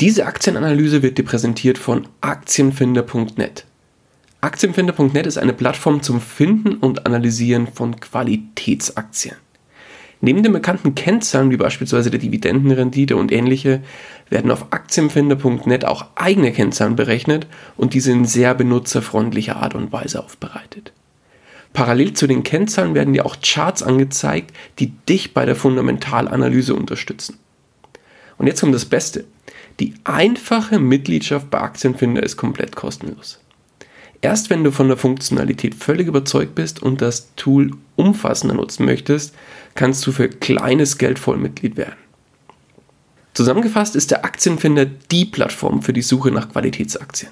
[0.00, 3.64] Diese Aktienanalyse wird dir präsentiert von Aktienfinder.net.
[4.40, 9.34] Aktienfinder.net ist eine Plattform zum Finden und Analysieren von Qualitätsaktien.
[10.20, 13.82] Neben den bekannten Kennzahlen wie beispielsweise der Dividendenrendite und ähnliche
[14.30, 20.22] werden auf Aktienfinder.net auch eigene Kennzahlen berechnet und diese in sehr benutzerfreundlicher Art und Weise
[20.22, 20.92] aufbereitet.
[21.72, 27.36] Parallel zu den Kennzahlen werden dir auch Charts angezeigt, die dich bei der Fundamentalanalyse unterstützen.
[28.36, 29.24] Und jetzt kommt das Beste.
[29.80, 33.38] Die einfache Mitgliedschaft bei Aktienfinder ist komplett kostenlos.
[34.20, 39.34] Erst wenn du von der Funktionalität völlig überzeugt bist und das Tool umfassender nutzen möchtest,
[39.76, 41.96] kannst du für kleines Geld Vollmitglied werden.
[43.34, 47.30] Zusammengefasst ist der Aktienfinder die Plattform für die Suche nach Qualitätsaktien.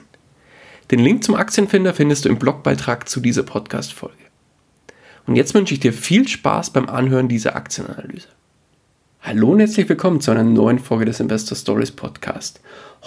[0.92, 4.14] Den Link zum Aktienfinder findest du im Blogbeitrag zu dieser Podcast-Folge.
[5.26, 8.28] Und jetzt wünsche ich dir viel Spaß beim Anhören dieser Aktienanalyse.
[9.28, 12.60] Hallo und herzlich willkommen zu einer neuen Folge des Investor Stories Podcast.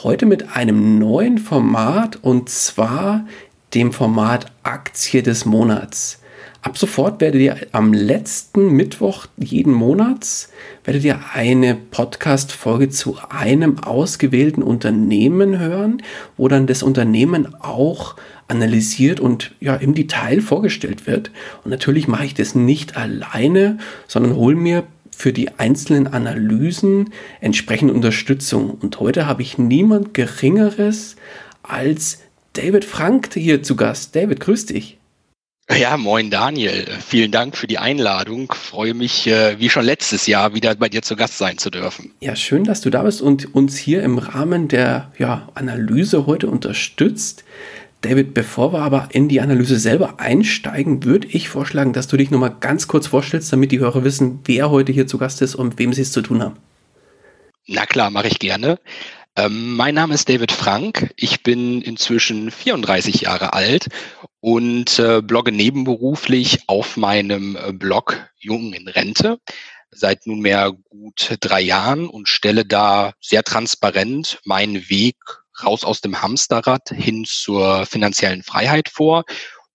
[0.04, 3.26] Heute mit einem neuen Format und zwar
[3.73, 6.20] dem Format Aktie des Monats.
[6.61, 10.50] Ab sofort werdet ihr am letzten Mittwoch jeden Monats
[10.84, 16.02] werdet ihr eine Podcast-Folge zu einem ausgewählten Unternehmen hören,
[16.36, 18.17] wo dann das Unternehmen auch
[18.50, 21.31] analysiert und ja im Detail vorgestellt wird.
[21.64, 24.83] Und natürlich mache ich das nicht alleine, sondern hole mir
[25.20, 28.72] für die einzelnen Analysen entsprechende Unterstützung.
[28.72, 31.17] Und heute habe ich niemand Geringeres
[31.61, 32.20] als
[32.53, 34.16] David Frank hier zu Gast.
[34.16, 34.98] David, grüß dich.
[35.78, 36.88] Ja, moin Daniel.
[37.06, 38.52] Vielen Dank für die Einladung.
[38.53, 42.11] Freue mich, äh, wie schon letztes Jahr, wieder bei dir zu Gast sein zu dürfen.
[42.22, 46.48] Ja, schön, dass du da bist und uns hier im Rahmen der ja, Analyse heute
[46.48, 47.44] unterstützt.
[48.02, 52.31] David, bevor wir aber in die Analyse selber einsteigen, würde ich vorschlagen, dass du dich
[52.31, 55.78] nochmal ganz kurz vorstellst, damit die Hörer wissen, wer heute hier zu Gast ist und
[55.80, 56.55] wem sie es zu tun haben.
[57.67, 58.80] Na klar, mache ich gerne.
[59.36, 61.14] Ähm, mein Name ist David Frank.
[61.17, 63.89] Ich bin inzwischen 34 Jahre alt
[64.39, 69.39] und äh, blogge nebenberuflich auf meinem äh, Blog Jung in Rente
[69.92, 75.17] seit nunmehr gut drei Jahren und stelle da sehr transparent meinen Weg
[75.64, 79.23] raus aus dem Hamsterrad hin zur finanziellen Freiheit vor.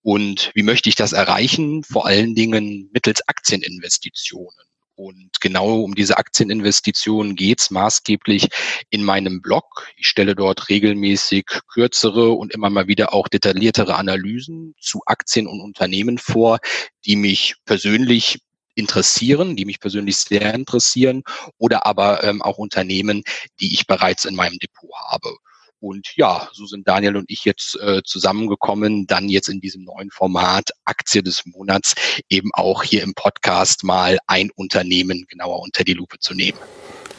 [0.02, 1.82] Und wie möchte ich das erreichen?
[1.82, 4.64] Vor allen Dingen mittels Aktieninvestitionen.
[4.96, 8.48] Und genau um diese Aktieninvestitionen geht's maßgeblich
[8.90, 9.88] in meinem Blog.
[9.96, 15.60] Ich stelle dort regelmäßig kürzere und immer mal wieder auch detailliertere Analysen zu Aktien und
[15.60, 16.58] Unternehmen vor,
[17.04, 18.38] die mich persönlich
[18.76, 21.22] interessieren, die mich persönlich sehr interessieren,
[21.58, 23.22] oder aber ähm, auch Unternehmen,
[23.60, 25.36] die ich bereits in meinem Depot habe.
[25.84, 30.10] Und ja, so sind Daniel und ich jetzt äh, zusammengekommen, dann jetzt in diesem neuen
[30.10, 31.94] Format Aktie des Monats
[32.30, 36.56] eben auch hier im Podcast mal ein Unternehmen genauer unter die Lupe zu nehmen.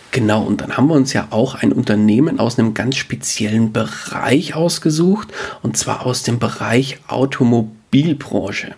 [0.10, 4.56] Genau, und dann haben wir uns ja auch ein Unternehmen aus einem ganz speziellen Bereich
[4.56, 5.28] ausgesucht,
[5.62, 8.74] und zwar aus dem Bereich Automobilbranche.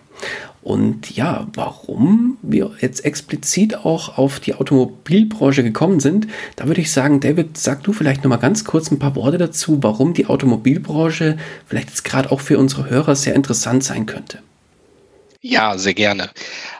[0.62, 6.26] Und ja, warum wir jetzt explizit auch auf die Automobilbranche gekommen sind,
[6.56, 9.38] da würde ich sagen, David, sag du vielleicht noch mal ganz kurz ein paar Worte
[9.38, 11.36] dazu, warum die Automobilbranche
[11.66, 14.40] vielleicht jetzt gerade auch für unsere Hörer sehr interessant sein könnte.
[15.40, 16.30] Ja, sehr gerne.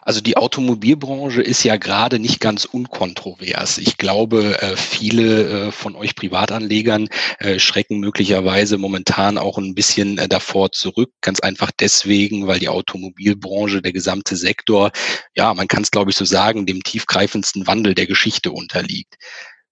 [0.03, 3.79] Also die Automobilbranche ist ja gerade nicht ganz unkontrovers.
[3.79, 7.09] Ich glaube, äh, viele äh, von euch Privatanlegern
[7.39, 11.13] äh, schrecken möglicherweise momentan auch ein bisschen davor zurück.
[11.21, 14.91] Ganz einfach deswegen, weil die Automobilbranche, der gesamte Sektor,
[15.37, 19.15] ja, man kann es glaube ich so sagen, dem tiefgreifendsten Wandel der Geschichte unterliegt.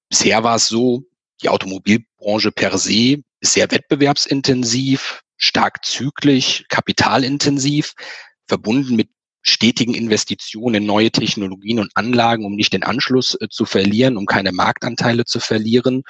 [0.08, 1.02] Bisher war es so,
[1.42, 7.94] die Automobilbranche per se ist sehr wettbewerbsintensiv, stark zyklisch, kapitalintensiv
[8.46, 9.08] verbunden mit
[9.42, 14.26] stetigen Investitionen in neue Technologien und Anlagen, um nicht den Anschluss äh, zu verlieren, um
[14.26, 16.02] keine Marktanteile zu verlieren.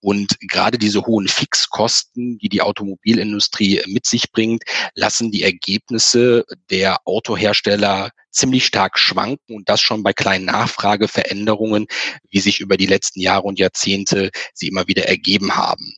[0.00, 4.64] Und gerade diese hohen Fixkosten, die die Automobilindustrie äh, mit sich bringt,
[4.94, 11.86] lassen die Ergebnisse der Autohersteller ziemlich stark schwanken und das schon bei kleinen Nachfrageveränderungen,
[12.30, 15.94] wie sich über die letzten Jahre und Jahrzehnte sie immer wieder ergeben haben.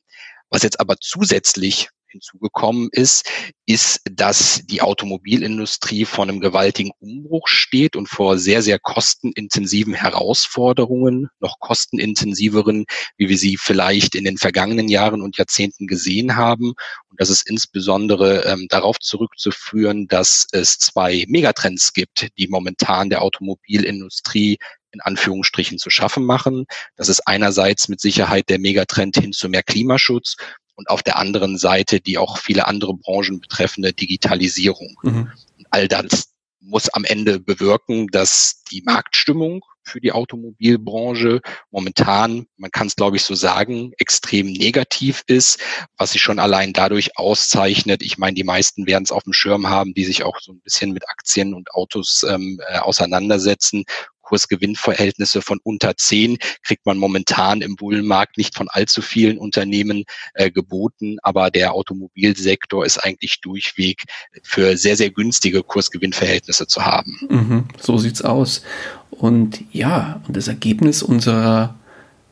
[0.51, 3.29] Was jetzt aber zusätzlich hinzugekommen ist,
[3.67, 11.29] ist, dass die Automobilindustrie vor einem gewaltigen Umbruch steht und vor sehr, sehr kostenintensiven Herausforderungen,
[11.41, 16.75] noch kostenintensiveren, wie wir sie vielleicht in den vergangenen Jahren und Jahrzehnten gesehen haben.
[17.11, 23.23] Und das ist insbesondere ähm, darauf zurückzuführen, dass es zwei Megatrends gibt, die momentan der
[23.23, 24.59] Automobilindustrie
[24.95, 26.67] in Anführungsstrichen zu schaffen machen.
[26.97, 30.37] Das ist einerseits mit Sicherheit der Megatrend hin zu mehr Klimaschutz
[30.75, 34.97] und auf der anderen Seite die auch viele andere Branchen betreffende Digitalisierung.
[35.03, 35.31] Mhm.
[35.71, 41.41] all das muss am Ende bewirken, dass die Marktstimmung für die Automobilbranche.
[41.71, 45.61] Momentan, man kann es glaube ich so sagen, extrem negativ ist,
[45.99, 48.03] was sich schon allein dadurch auszeichnet.
[48.03, 50.61] Ich meine, die meisten werden es auf dem Schirm haben, die sich auch so ein
[50.61, 53.85] bisschen mit Aktien und Autos ähm, äh, auseinandersetzen.
[54.25, 60.05] Kursgewinnverhältnisse von unter zehn kriegt man momentan im Bullenmarkt nicht von allzu vielen Unternehmen
[60.35, 64.03] äh, geboten, aber der Automobilsektor ist eigentlich durchweg
[64.43, 67.17] für sehr, sehr günstige Kursgewinnverhältnisse zu haben.
[67.29, 68.63] Mhm, so sieht's aus.
[69.11, 71.77] Und ja, und das Ergebnis unserer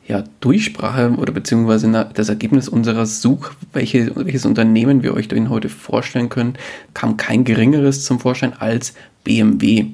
[0.07, 5.69] ja, Durchsprache oder beziehungsweise das Ergebnis unserer Such, welche, welches Unternehmen wir euch denn heute
[5.69, 6.55] vorstellen können,
[6.93, 8.93] kam kein geringeres zum Vorschein als
[9.23, 9.85] BMW.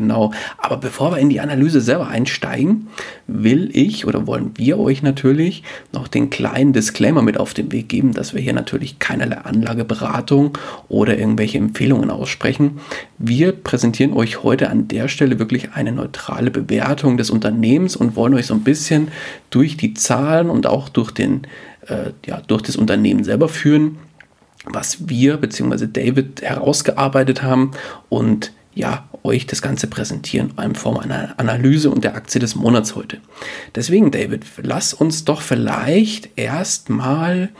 [0.00, 0.32] Genau.
[0.56, 2.88] Aber bevor wir in die Analyse selber einsteigen,
[3.26, 5.62] will ich oder wollen wir euch natürlich
[5.92, 10.56] noch den kleinen Disclaimer mit auf den Weg geben, dass wir hier natürlich keinerlei Anlageberatung
[10.88, 12.80] oder irgendwelche Empfehlungen aussprechen.
[13.18, 18.32] Wir präsentieren euch heute an der Stelle wirklich eine neutrale Bewertung des Unternehmens und wollen
[18.32, 19.08] euch so ein bisschen
[19.50, 21.42] durch die Zahlen und auch durch, den,
[21.88, 23.98] äh, ja, durch das Unternehmen selber führen,
[24.64, 25.88] was wir bzw.
[25.92, 27.72] David herausgearbeitet haben
[28.08, 32.96] und ja, euch das Ganze präsentieren in Form einer Analyse und der Aktie des Monats
[32.96, 33.18] heute.
[33.74, 37.50] Deswegen, David, lass uns doch vielleicht erstmal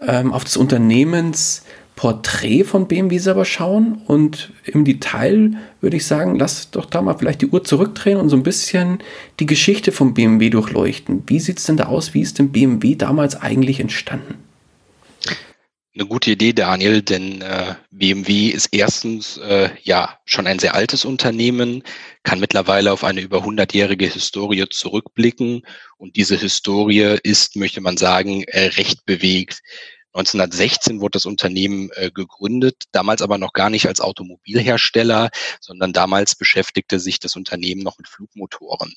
[0.00, 6.72] ähm, auf das Unternehmensporträt von BMW selber schauen und im Detail würde ich sagen, lass
[6.72, 8.98] doch da mal vielleicht die Uhr zurückdrehen und so ein bisschen
[9.38, 11.22] die Geschichte von BMW durchleuchten.
[11.26, 12.14] Wie sieht es denn da aus?
[12.14, 14.45] Wie ist denn BMW damals eigentlich entstanden?
[15.96, 21.06] Eine gute Idee, Daniel, denn äh, BMW ist erstens äh, ja schon ein sehr altes
[21.06, 21.82] Unternehmen,
[22.22, 25.62] kann mittlerweile auf eine über 100-jährige Historie zurückblicken
[25.96, 29.62] und diese Historie ist, möchte man sagen, äh, recht bewegt.
[30.16, 35.28] 1916 wurde das Unternehmen äh, gegründet, damals aber noch gar nicht als Automobilhersteller,
[35.60, 38.94] sondern damals beschäftigte sich das Unternehmen noch mit Flugmotoren.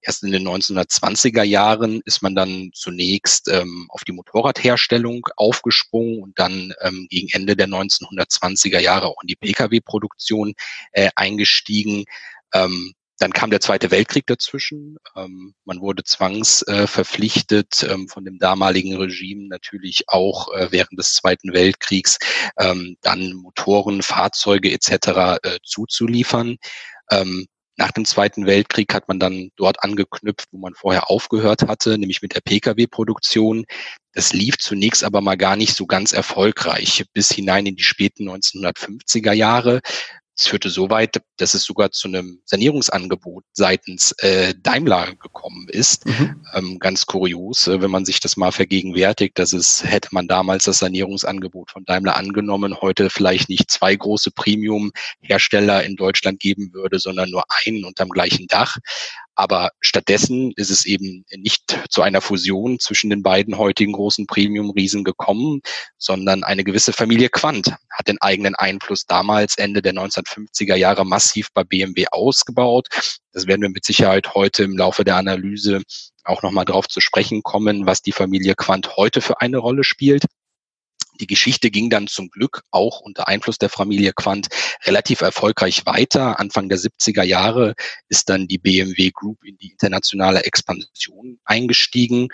[0.00, 6.38] Erst in den 1920er Jahren ist man dann zunächst ähm, auf die Motorradherstellung aufgesprungen und
[6.38, 10.54] dann ähm, gegen Ende der 1920er Jahre auch in die Pkw-Produktion
[10.92, 12.04] äh, eingestiegen.
[12.54, 14.96] Ähm, dann kam der Zweite Weltkrieg dazwischen.
[15.16, 21.14] Ähm, man wurde zwangsverpflichtet äh, ähm, von dem damaligen Regime natürlich auch äh, während des
[21.14, 22.18] Zweiten Weltkriegs
[22.58, 25.38] ähm, dann Motoren, Fahrzeuge etc.
[25.42, 26.56] Äh, zuzuliefern.
[27.10, 27.46] Ähm,
[27.76, 32.22] nach dem Zweiten Weltkrieg hat man dann dort angeknüpft, wo man vorher aufgehört hatte, nämlich
[32.22, 33.64] mit der Pkw-Produktion.
[34.12, 38.28] Das lief zunächst aber mal gar nicht so ganz erfolgreich bis hinein in die späten
[38.28, 39.80] 1950er Jahre.
[40.36, 46.06] Es führte so weit, dass es sogar zu einem Sanierungsangebot seitens äh, Daimler gekommen ist.
[46.06, 46.44] Mhm.
[46.54, 50.64] Ähm, ganz kurios, äh, wenn man sich das mal vergegenwärtigt, dass es hätte man damals
[50.64, 56.98] das Sanierungsangebot von Daimler angenommen, heute vielleicht nicht zwei große Premium-Hersteller in Deutschland geben würde,
[56.98, 58.78] sondern nur einen unterm gleichen Dach.
[59.36, 65.02] Aber stattdessen ist es eben nicht zu einer Fusion zwischen den beiden heutigen großen Premium-Riesen
[65.02, 65.60] gekommen,
[65.98, 71.48] sondern eine gewisse Familie Quant hat den eigenen Einfluss damals Ende der 1950er Jahre massiv
[71.52, 72.88] bei BMW ausgebaut.
[73.32, 75.82] Das werden wir mit Sicherheit heute im Laufe der Analyse
[76.24, 80.24] auch nochmal drauf zu sprechen kommen, was die Familie Quant heute für eine Rolle spielt.
[81.20, 84.48] Die Geschichte ging dann zum Glück auch unter Einfluss der Familie Quant
[84.84, 86.40] relativ erfolgreich weiter.
[86.40, 87.74] Anfang der 70er Jahre
[88.08, 92.28] ist dann die BMW Group in die internationale Expansion eingestiegen.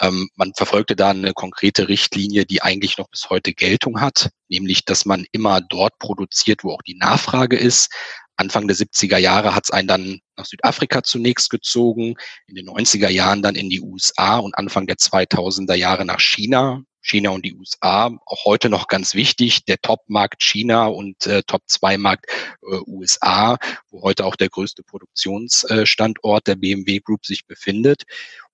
[0.00, 4.84] Ähm, man verfolgte da eine konkrete Richtlinie, die eigentlich noch bis heute Geltung hat, nämlich
[4.84, 7.90] dass man immer dort produziert, wo auch die Nachfrage ist.
[8.36, 12.16] Anfang der 70er Jahre hat es einen dann nach Südafrika zunächst gezogen,
[12.46, 16.82] in den 90er Jahren dann in die USA und Anfang der 2000er Jahre nach China.
[17.04, 22.26] China und die USA, auch heute noch ganz wichtig, der Top-Markt China und äh, Top-2-Markt
[22.62, 23.58] äh, USA,
[23.90, 28.04] wo heute auch der größte Produktionsstandort der BMW Group sich befindet.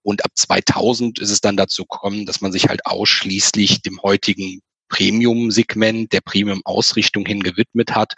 [0.02, 4.61] Und ab 2000 ist es dann dazu gekommen, dass man sich halt ausschließlich dem heutigen
[4.88, 8.14] Premium-Segment, der Premium-Ausrichtung hin gewidmet hat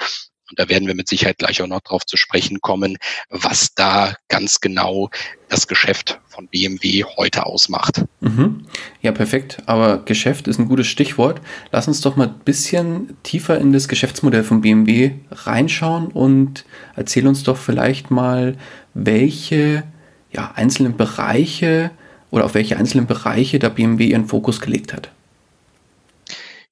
[0.53, 2.99] und da werden wir mit Sicherheit gleich auch noch drauf zu sprechen kommen,
[3.31, 5.09] was da ganz genau
[5.49, 8.05] das Geschäft von BMW heute ausmacht.
[8.21, 8.67] Mhm.
[9.01, 9.63] Ja, perfekt.
[9.65, 11.41] Aber Geschäft ist ein gutes Stichwort.
[11.71, 16.67] Lass uns doch mal ein bisschen tiefer in das Geschäftsmodell von BMW reinschauen und
[16.97, 18.59] erzähl uns doch vielleicht mal,
[18.93, 19.85] welche
[20.33, 21.93] ja, einzelnen Bereiche
[22.31, 25.11] oder auf welche einzelnen Bereiche der BMW ihren Fokus gelegt hat.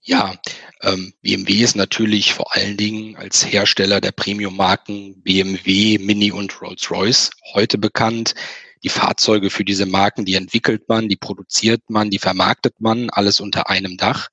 [0.02, 0.34] Ja,
[0.80, 7.76] BMW ist natürlich vor allen Dingen als Hersteller der Premium-Marken BMW, Mini und Rolls-Royce heute
[7.76, 8.34] bekannt.
[8.82, 13.40] Die Fahrzeuge für diese Marken, die entwickelt man, die produziert man, die vermarktet man, alles
[13.40, 14.28] unter einem Dach.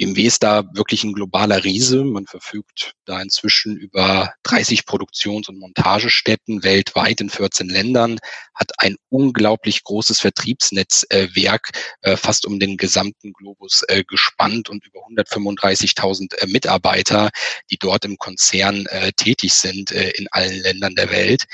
[0.00, 2.04] BMW ist da wirklich ein globaler Riese.
[2.04, 8.18] Man verfügt da inzwischen über 30 Produktions- und Montagestätten weltweit in 14 Ländern,
[8.54, 11.68] hat ein unglaublich großes Vertriebsnetzwerk,
[12.00, 17.28] äh, fast um den gesamten Globus äh, gespannt und über 135.000 äh, Mitarbeiter,
[17.70, 21.44] die dort im Konzern tätig sind in allen Ländern der Welt.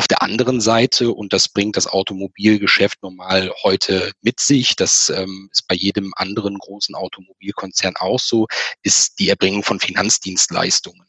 [0.00, 5.50] Auf der anderen Seite, und das bringt das Automobilgeschäft normal heute mit sich, das ähm,
[5.52, 8.46] ist bei jedem anderen großen Automobilkonzern auch so,
[8.82, 11.06] ist die Erbringung von Finanzdienstleistungen.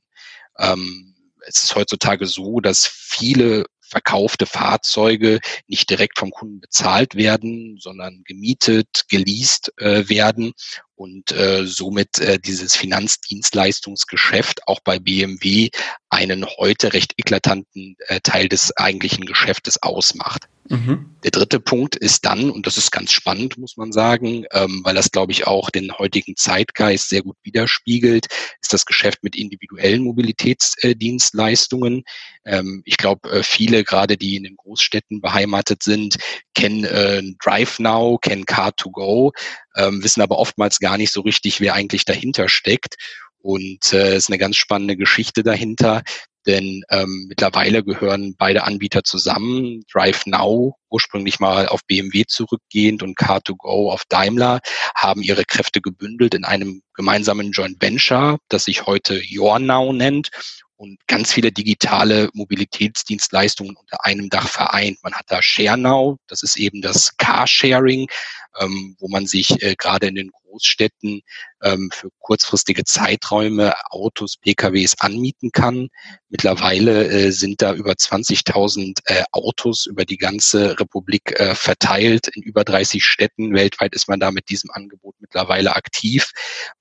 [0.59, 1.15] Ähm,
[1.47, 8.23] es ist heutzutage so, dass viele verkaufte Fahrzeuge nicht direkt vom Kunden bezahlt werden, sondern
[8.25, 10.51] gemietet, geleast äh, werden
[10.95, 15.69] und äh, somit äh, dieses Finanzdienstleistungsgeschäft auch bei BMW
[16.11, 20.47] einen heute recht eklatanten äh, Teil des eigentlichen Geschäftes ausmacht.
[20.69, 21.15] Mhm.
[21.23, 24.93] Der dritte Punkt ist dann, und das ist ganz spannend, muss man sagen, ähm, weil
[24.93, 28.27] das, glaube ich, auch den heutigen Zeitgeist sehr gut widerspiegelt,
[28.61, 32.03] ist das Geschäft mit individuellen Mobilitätsdienstleistungen.
[32.45, 36.17] Ähm, ich glaube, äh, viele, gerade die in den Großstädten beheimatet sind,
[36.53, 39.31] kennen äh, DriveNow, kennen Car2Go,
[39.75, 42.95] ähm, wissen aber oftmals gar nicht so richtig, wer eigentlich dahinter steckt.
[43.41, 46.03] Und äh, ist eine ganz spannende Geschichte dahinter,
[46.45, 49.83] denn ähm, mittlerweile gehören beide Anbieter zusammen.
[49.91, 54.59] Drive Now, ursprünglich mal auf BMW zurückgehend und Car2Go auf Daimler,
[54.95, 60.29] haben ihre Kräfte gebündelt in einem gemeinsamen Joint Venture, das sich heute YourNow nennt
[60.81, 64.97] und ganz viele digitale Mobilitätsdienstleistungen unter einem Dach vereint.
[65.03, 68.07] Man hat da ShareNow, das ist eben das Carsharing,
[68.59, 71.21] ähm, wo man sich äh, gerade in den Großstädten
[71.63, 75.89] ähm, für kurzfristige Zeiträume Autos, PKWs anmieten kann.
[76.29, 82.27] Mittlerweile äh, sind da über 20.000 äh, Autos über die ganze Republik äh, verteilt.
[82.35, 86.31] In über 30 Städten weltweit ist man da mit diesem Angebot mittlerweile aktiv.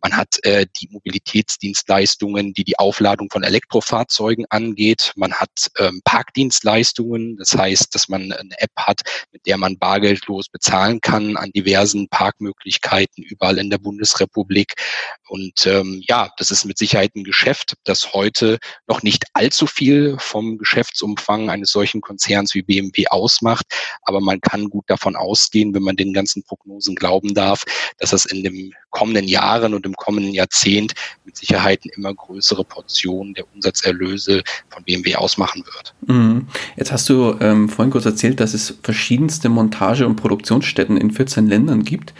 [0.01, 5.13] Man hat äh, die Mobilitätsdienstleistungen, die die Aufladung von Elektrofahrzeugen angeht.
[5.17, 10.49] Man hat ähm, Parkdienstleistungen, das heißt, dass man eine App hat, mit der man bargeldlos
[10.49, 14.75] bezahlen kann an diversen Parkmöglichkeiten überall in der Bundesrepublik.
[15.29, 20.17] Und ähm, ja, das ist mit Sicherheit ein Geschäft, das heute noch nicht allzu viel
[20.19, 23.67] vom Geschäftsumfang eines solchen Konzerns wie BMW ausmacht.
[24.03, 27.65] Aber man kann gut davon ausgehen, wenn man den ganzen Prognosen glauben darf,
[27.99, 32.65] dass das in den kommenden Jahren und im kommenden Jahrzehnt mit Sicherheit eine immer größere
[32.65, 35.95] Portion der Umsatzerlöse von BMW ausmachen wird.
[36.07, 36.49] Mhm.
[36.77, 41.49] Jetzt hast du ähm, vorhin kurz erzählt, dass es verschiedenste Montage- und Produktionsstätten in 14
[41.51, 42.15] Ländern gibt.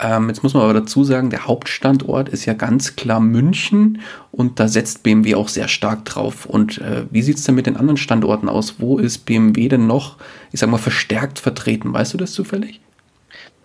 [0.00, 4.00] Ähm, jetzt muss man aber dazu sagen, der Hauptstandort ist ja ganz klar München
[4.32, 6.46] und da setzt BMW auch sehr stark drauf.
[6.46, 8.76] Und äh, wie sieht es denn mit den anderen Standorten aus?
[8.78, 10.16] Wo ist BMW denn noch,
[10.52, 11.92] ich sag mal, verstärkt vertreten?
[11.92, 12.80] Weißt du das zufällig?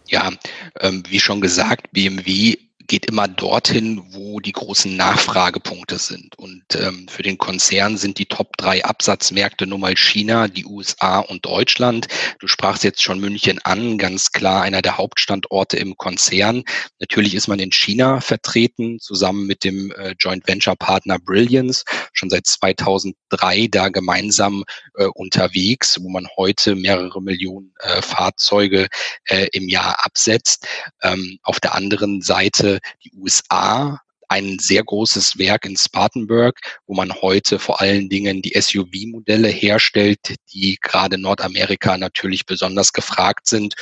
[0.07, 0.31] Ja,
[0.79, 2.57] ähm, wie schon gesagt, BMW
[2.89, 6.37] geht immer dorthin, wo die großen Nachfragepunkte sind.
[6.37, 11.19] Und ähm, für den Konzern sind die Top drei Absatzmärkte nun mal China, die USA
[11.19, 12.07] und Deutschland.
[12.39, 16.63] Du sprachst jetzt schon München an, ganz klar einer der Hauptstandorte im Konzern.
[16.99, 22.31] Natürlich ist man in China vertreten, zusammen mit dem äh, Joint Venture Partner Brilliance, schon
[22.31, 24.63] seit 2003 da gemeinsam
[24.95, 28.87] äh, unterwegs, wo man heute mehrere Millionen äh, Fahrzeuge
[29.25, 30.67] äh, im Jahr absetzt.
[31.03, 37.11] Ähm, auf der anderen Seite die USA ein sehr großes Werk in Spartanburg, wo man
[37.13, 43.73] heute vor allen Dingen die SUV-Modelle herstellt, die gerade Nordamerika natürlich besonders gefragt sind.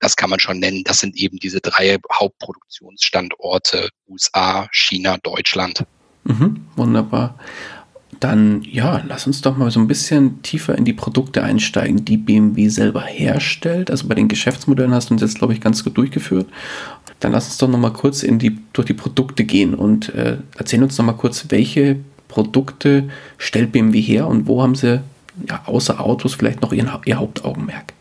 [0.00, 0.84] Das kann man schon nennen.
[0.84, 5.84] Das sind eben diese drei Hauptproduktionsstandorte USA, China, Deutschland.
[6.24, 7.38] Mhm, wunderbar.
[8.20, 12.16] Dann ja, lass uns doch mal so ein bisschen tiefer in die Produkte einsteigen, die
[12.16, 13.90] BMW selber herstellt.
[13.90, 16.46] Also bei den Geschäftsmodellen hast du uns jetzt, glaube ich, ganz gut durchgeführt.
[17.20, 20.38] Dann lass uns doch noch mal kurz in die, durch die Produkte gehen und äh,
[20.56, 21.96] erzähl uns noch mal kurz, welche
[22.28, 25.00] Produkte stellt BMW her und wo haben sie
[25.48, 27.92] ja, außer Autos vielleicht noch ihren, ihr Hauptaugenmerk?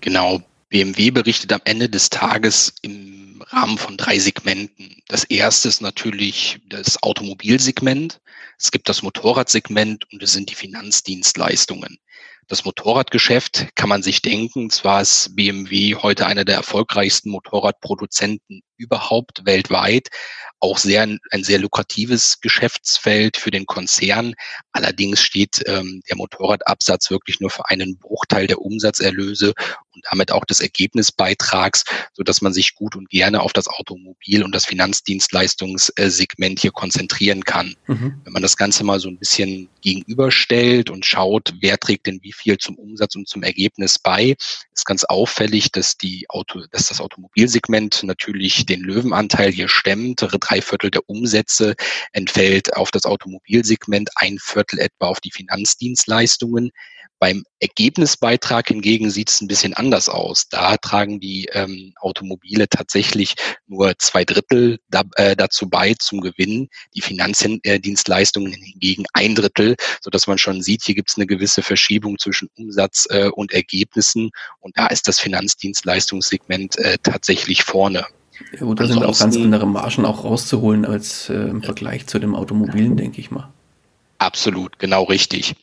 [0.00, 4.96] Genau, BMW berichtet am Ende des Tages im Rahmen von drei Segmenten.
[5.08, 8.20] Das erste ist natürlich das Automobilsegment.
[8.58, 11.98] Es gibt das Motorradsegment und es sind die Finanzdienstleistungen.
[12.46, 19.46] Das Motorradgeschäft kann man sich denken, zwar ist BMW heute einer der erfolgreichsten Motorradproduzenten überhaupt
[19.46, 20.08] weltweit,
[20.60, 24.34] auch sehr ein sehr lukratives Geschäftsfeld für den Konzern.
[24.72, 29.52] Allerdings steht ähm, der Motorradabsatz wirklich nur für einen Bruchteil der Umsatzerlöse
[29.94, 34.42] und damit auch des Ergebnisbeitrags, so dass man sich gut und gerne auf das Automobil
[34.42, 37.76] und das Finanzdienstleistungssegment hier konzentrieren kann.
[37.86, 38.20] Mhm.
[38.24, 42.32] Wenn man das Ganze mal so ein bisschen gegenüberstellt und schaut, wer trägt denn wie
[42.32, 44.34] viel zum Umsatz und zum Ergebnis bei,
[44.72, 50.22] ist ganz auffällig, dass die Auto, dass das Automobilsegment natürlich den Löwenanteil hier stemmt.
[50.44, 51.74] Drei Viertel der Umsätze
[52.12, 56.70] entfällt auf das Automobilsegment, ein Viertel etwa auf die Finanzdienstleistungen.
[57.18, 60.48] Beim Ergebnisbeitrag hingegen sieht es ein bisschen anders aus.
[60.50, 63.34] Da tragen die ähm, Automobile tatsächlich
[63.66, 70.10] nur zwei Drittel da, äh, dazu bei zum Gewinn, die Finanzdienstleistungen hingegen ein Drittel, so
[70.10, 74.30] dass man schon sieht, hier gibt es eine gewisse Verschiebung zwischen Umsatz äh, und Ergebnissen
[74.60, 78.06] und da ist das Finanzdienstleistungssegment äh, tatsächlich vorne.
[78.52, 82.18] Ja gut, da sind auch ganz andere Margen auch rauszuholen als äh, im Vergleich zu
[82.18, 83.52] dem Automobilen, denke ich mal.
[84.18, 85.54] Absolut, genau richtig.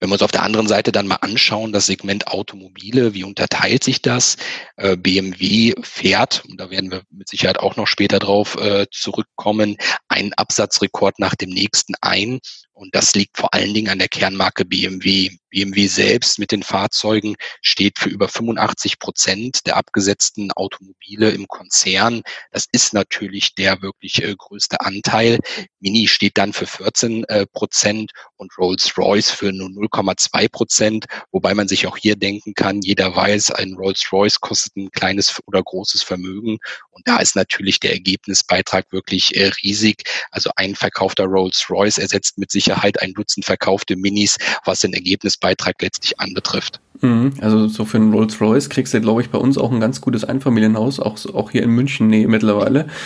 [0.00, 3.84] Wenn wir uns auf der anderen Seite dann mal anschauen, das Segment Automobile, wie unterteilt
[3.84, 4.36] sich das?
[4.76, 9.78] Äh, BMW fährt, und da werden wir mit Sicherheit auch noch später drauf äh, zurückkommen,
[10.08, 12.40] einen Absatzrekord nach dem nächsten ein.
[12.74, 15.30] Und das liegt vor allen Dingen an der Kernmarke BMW.
[15.54, 22.22] BMW selbst mit den Fahrzeugen steht für über 85 Prozent der abgesetzten Automobile im Konzern.
[22.50, 25.38] Das ist natürlich der wirklich äh, größte Anteil.
[25.78, 31.68] Mini steht dann für 14 äh, Prozent und Rolls-Royce für nur 0,2 Prozent, wobei man
[31.68, 36.58] sich auch hier denken kann, jeder weiß, ein Rolls-Royce kostet ein kleines oder großes Vermögen
[36.90, 40.02] und da ist natürlich der Ergebnisbeitrag wirklich äh, riesig.
[40.32, 45.80] Also ein verkaufter Rolls-Royce ersetzt mit Sicherheit ein Dutzend verkaufte Minis, was den Ergebnis Beitrag
[45.82, 46.80] letztlich anbetrifft.
[47.00, 47.34] Mhm.
[47.40, 50.24] Also so für einen Rolls-Royce kriegst du, glaube ich, bei uns auch ein ganz gutes
[50.24, 52.88] Einfamilienhaus, auch, auch hier in München nee, mittlerweile.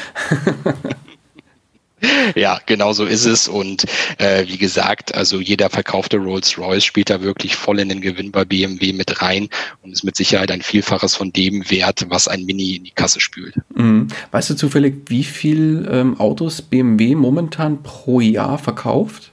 [2.35, 3.49] Ja, genau so ist es.
[3.49, 3.85] Und
[4.19, 8.45] äh, wie gesagt, also jeder verkaufte Rolls-Royce spielt da wirklich voll in den Gewinn bei
[8.45, 9.49] BMW mit rein
[9.83, 13.21] und ist mit Sicherheit ein Vielfaches von dem Wert, was ein Mini in die Kasse
[13.21, 13.55] spült.
[13.75, 14.09] Mhm.
[14.31, 19.33] Weißt du zufällig, wie viel ähm, Autos BMW momentan pro Jahr verkauft?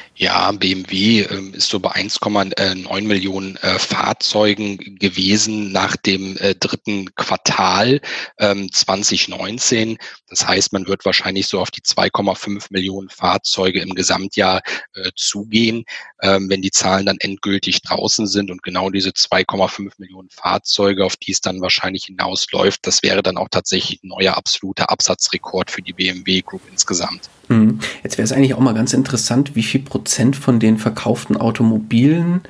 [0.21, 7.09] Ja, BMW ähm, ist so bei 1,9 Millionen äh, Fahrzeugen gewesen nach dem äh, dritten
[7.15, 8.01] Quartal
[8.37, 9.97] ähm, 2019.
[10.29, 14.61] Das heißt, man wird wahrscheinlich so auf die 2,5 Millionen Fahrzeuge im Gesamtjahr
[14.93, 15.85] äh, zugehen,
[16.21, 18.51] ähm, wenn die Zahlen dann endgültig draußen sind.
[18.51, 23.37] Und genau diese 2,5 Millionen Fahrzeuge, auf die es dann wahrscheinlich hinausläuft, das wäre dann
[23.37, 27.27] auch tatsächlich ein neuer absoluter Absatzrekord für die BMW Group insgesamt.
[27.47, 27.79] Mhm.
[28.03, 32.41] Jetzt wäre es eigentlich auch mal ganz interessant, wie viel Prozent von den verkauften Automobilen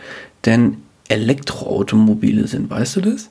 [0.45, 0.77] denn
[1.09, 2.69] Elektroautomobile sind.
[2.69, 3.30] Weißt du das?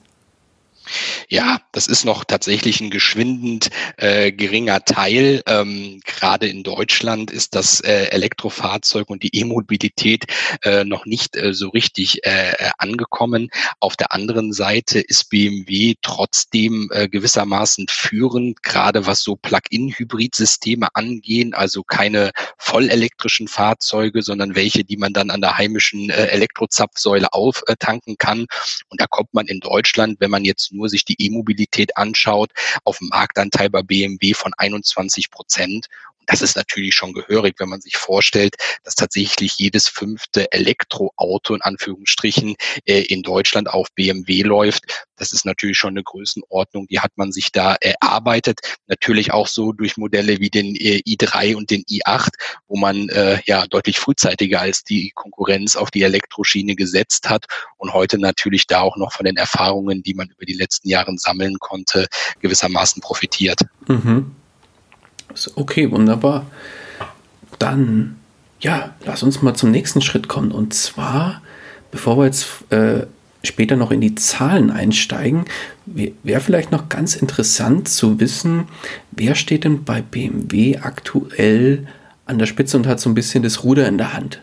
[1.29, 5.43] Ja, das ist noch tatsächlich ein geschwindend äh, geringer Teil.
[5.47, 10.25] Ähm, Gerade in Deutschland ist das äh, Elektrofahrzeug und die E-Mobilität
[10.63, 13.51] äh, noch nicht äh, so richtig äh, äh angekommen.
[13.79, 21.55] Auf der anderen Seite ist BMW trotzdem äh, gewissermaßen führend, gerade was so Plug-in-Hybrid-Systeme angehen,
[21.55, 28.17] also keine vollelektrischen Fahrzeuge, sondern welche, die man dann an der heimischen äh, Elektrozapfsäule auftanken
[28.19, 28.47] kann.
[28.89, 32.51] Und da kommt man in Deutschland, wenn man jetzt nur sich die E-Mobilität anschaut,
[32.85, 35.89] auf einen Marktanteil bei BMW von 21 Prozent.
[36.27, 41.63] Das ist natürlich schon gehörig, wenn man sich vorstellt, dass tatsächlich jedes fünfte Elektroauto in
[41.63, 42.55] Anführungsstrichen
[42.85, 45.07] äh, in Deutschland auf BMW läuft.
[45.17, 48.61] Das ist natürlich schon eine Größenordnung, die hat man sich da erarbeitet.
[48.87, 52.31] Natürlich auch so durch Modelle wie den äh, i3 und den i8,
[52.69, 57.93] wo man äh, ja deutlich frühzeitiger als die Konkurrenz auf die Elektroschiene gesetzt hat und
[57.93, 61.59] heute natürlich da auch noch von den Erfahrungen, die man über die letzten Jahre sammeln
[61.59, 62.07] konnte,
[62.41, 63.61] gewissermaßen profitiert.
[63.89, 64.37] Mhm.
[65.55, 66.47] Okay, wunderbar.
[67.59, 68.17] Dann,
[68.61, 70.53] ja, lass uns mal zum nächsten Schritt kommen.
[70.53, 71.43] Und zwar,
[71.91, 73.07] bevor wir jetzt äh,
[73.43, 75.45] später noch in die Zahlen einsteigen,
[75.87, 78.69] wäre vielleicht noch ganz interessant zu wissen,
[79.13, 81.87] wer steht denn bei BMW aktuell
[82.27, 84.41] an der Spitze und hat so ein bisschen das Ruder in der Hand?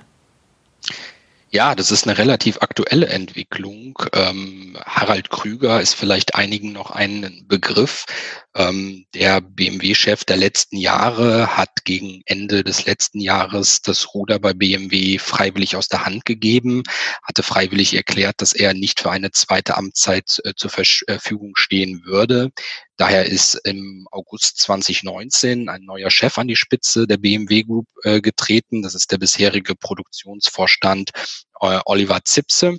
[1.50, 3.98] Ja, das ist eine relativ aktuelle Entwicklung.
[4.14, 8.06] Ähm, Harald Krüger ist vielleicht einigen noch ein Begriff.
[8.54, 14.54] Ähm, der BMW-Chef der letzten Jahre hat gegen Ende des letzten Jahres das Ruder bei
[14.54, 16.84] BMW freiwillig aus der Hand gegeben,
[17.24, 22.52] hatte freiwillig erklärt, dass er nicht für eine zweite Amtszeit äh, zur Verfügung stehen würde.
[22.98, 28.22] Daher ist im August 2019 ein neuer Chef an die Spitze der BMW Group äh,
[28.22, 28.82] getreten.
[28.82, 31.12] Das ist der bisherige Produktionsvorstand
[31.62, 32.78] äh, Oliver Zipse.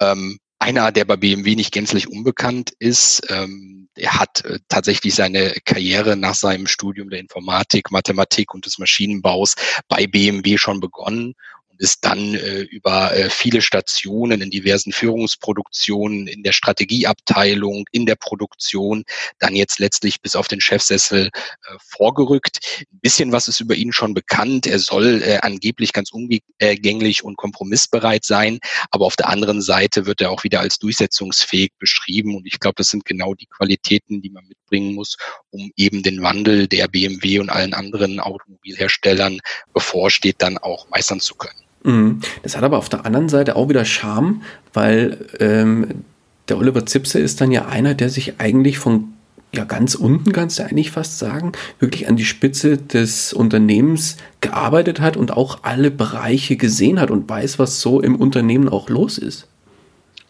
[0.00, 5.52] Ähm, Einer, der bei BMW nicht gänzlich unbekannt ist, ähm, er hat äh, tatsächlich seine
[5.64, 9.54] Karriere nach seinem Studium der Informatik, Mathematik und des Maschinenbaus
[9.88, 11.34] bei BMW schon begonnen
[11.78, 18.16] ist dann äh, über äh, viele Stationen in diversen Führungsproduktionen, in der Strategieabteilung, in der
[18.16, 19.04] Produktion,
[19.38, 21.30] dann jetzt letztlich bis auf den Chefsessel äh,
[21.78, 22.58] vorgerückt.
[22.80, 24.66] Ein bisschen was ist über ihn schon bekannt.
[24.66, 28.58] Er soll äh, angeblich ganz umgänglich und kompromissbereit sein,
[28.90, 32.76] aber auf der anderen Seite wird er auch wieder als durchsetzungsfähig beschrieben und ich glaube,
[32.76, 35.16] das sind genau die Qualitäten, die man mitbringen muss,
[35.50, 39.40] um eben den Wandel der BMW und allen anderen Automobilherstellern
[39.72, 41.65] bevorsteht, dann auch meistern zu können.
[41.86, 42.20] Mhm.
[42.42, 44.42] Das hat aber auf der anderen Seite auch wieder Charme,
[44.74, 46.04] weil ähm,
[46.48, 49.12] der Oliver Zipse ist dann ja einer, der sich eigentlich von
[49.54, 55.00] ja ganz unten, kannst du eigentlich fast sagen, wirklich an die Spitze des Unternehmens gearbeitet
[55.00, 59.16] hat und auch alle Bereiche gesehen hat und weiß, was so im Unternehmen auch los
[59.16, 59.46] ist.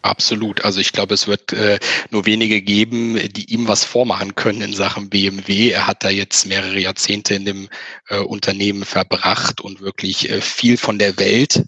[0.01, 0.63] Absolut.
[0.63, 1.79] Also ich glaube, es wird äh,
[2.11, 5.71] nur wenige geben, die ihm was vormachen können in Sachen BMW.
[5.71, 7.69] Er hat da jetzt mehrere Jahrzehnte in dem
[8.07, 11.65] äh, Unternehmen verbracht und wirklich äh, viel von der Welt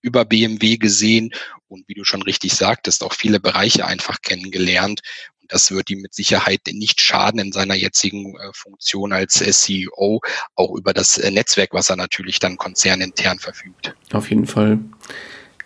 [0.00, 1.30] über BMW gesehen
[1.68, 5.00] und wie du schon richtig sagtest, auch viele Bereiche einfach kennengelernt.
[5.40, 9.50] Und das wird ihm mit Sicherheit nicht schaden in seiner jetzigen äh, Funktion als äh,
[9.50, 10.20] CEO,
[10.54, 13.94] auch über das äh, Netzwerk, was er natürlich dann konzernintern verfügt.
[14.12, 14.78] Auf jeden Fall.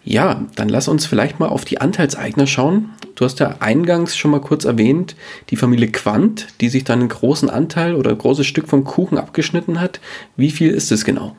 [0.09, 2.91] Ja, dann lass uns vielleicht mal auf die Anteilseigner schauen.
[3.17, 5.17] Du hast ja eingangs schon mal kurz erwähnt,
[5.51, 9.19] die Familie Quandt, die sich dann einen großen Anteil oder ein großes Stück vom Kuchen
[9.19, 9.99] abgeschnitten hat.
[10.37, 11.35] Wie viel ist es genau?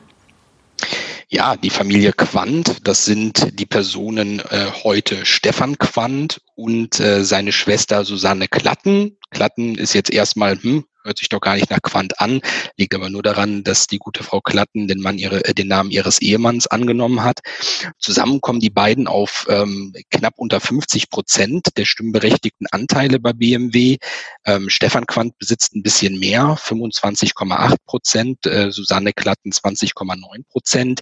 [1.30, 7.52] Ja, die Familie Quandt, das sind die Personen äh, heute Stefan Quandt und äh, seine
[7.52, 9.16] Schwester Susanne Klatten.
[9.30, 12.40] Klatten ist jetzt erstmal, hm, hört sich doch gar nicht nach Quant an,
[12.76, 15.90] liegt aber nur daran, dass die gute Frau Klatten den, Mann ihre, äh, den Namen
[15.90, 17.40] ihres Ehemanns angenommen hat.
[17.98, 23.96] Zusammen kommen die beiden auf ähm, knapp unter 50 Prozent der stimmberechtigten Anteile bei BMW.
[24.44, 31.00] Ähm, Stefan Quandt besitzt ein bisschen mehr, 25,8 Prozent, äh, Susanne Klatten 20,9 Prozent.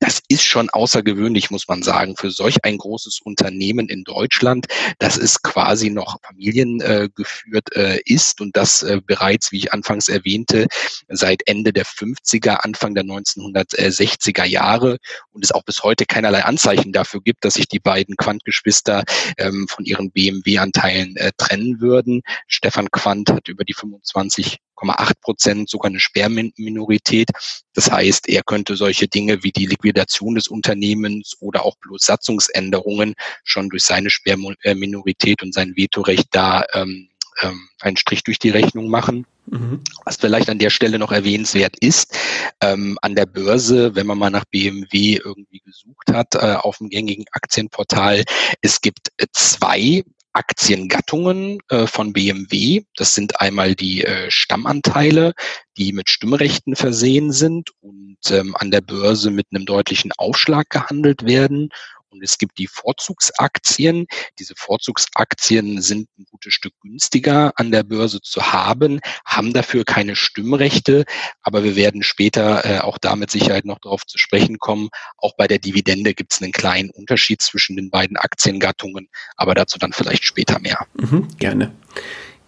[0.00, 4.66] Das ist schon außergewöhnlich, muss man sagen, für solch ein großes Unternehmen in Deutschland,
[4.98, 10.08] das ist quasi noch familiengeführt äh, ist und das äh, bereits bereits, wie ich anfangs
[10.08, 10.66] erwähnte,
[11.08, 14.98] seit Ende der 50er, Anfang der 1960er Jahre
[15.32, 19.04] und es auch bis heute keinerlei Anzeichen dafür gibt, dass sich die beiden Quandt-Geschwister
[19.38, 22.22] ähm, von ihren BMW-Anteilen äh, trennen würden.
[22.46, 27.30] Stefan Quandt hat über die 25 8 Prozent sogar eine Sperrminorität.
[27.72, 33.14] Das heißt, er könnte solche Dinge wie die Liquidation des Unternehmens oder auch bloß Satzungsänderungen
[33.42, 37.08] schon durch seine Sperrminorität und sein Vetorecht da ähm,
[37.42, 39.26] ähm, einen Strich durch die Rechnung machen.
[39.46, 39.82] Mhm.
[40.04, 42.16] Was vielleicht an der Stelle noch erwähnenswert ist,
[42.60, 46.88] ähm, an der Börse, wenn man mal nach BMW irgendwie gesucht hat, äh, auf dem
[46.88, 48.24] gängigen Aktienportal,
[48.60, 50.02] es gibt äh, zwei
[50.36, 52.82] Aktiengattungen äh, von BMW.
[52.96, 55.32] Das sind einmal die äh, Stammanteile,
[55.78, 61.24] die mit Stimmrechten versehen sind und ähm, an der Börse mit einem deutlichen Aufschlag gehandelt
[61.24, 61.70] werden.
[62.10, 64.06] Und es gibt die Vorzugsaktien.
[64.38, 70.16] Diese Vorzugsaktien sind ein gutes Stück günstiger an der Börse zu haben, haben dafür keine
[70.16, 71.04] Stimmrechte,
[71.42, 74.88] aber wir werden später äh, auch da mit Sicherheit noch darauf zu sprechen kommen.
[75.18, 79.78] Auch bei der Dividende gibt es einen kleinen Unterschied zwischen den beiden Aktiengattungen, aber dazu
[79.78, 80.86] dann vielleicht später mehr.
[80.94, 81.72] Mhm, gerne.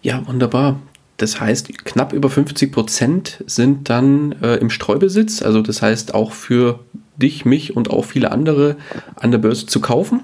[0.01, 0.79] Ja, wunderbar.
[1.17, 5.41] Das heißt, knapp über 50 Prozent sind dann äh, im Streubesitz.
[5.41, 6.79] Also das heißt auch für
[7.19, 8.77] dich, mich und auch viele andere
[9.15, 10.21] an der Börse zu kaufen.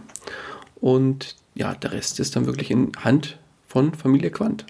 [0.75, 4.65] Und ja, der Rest ist dann wirklich in Hand von Familie Quandt.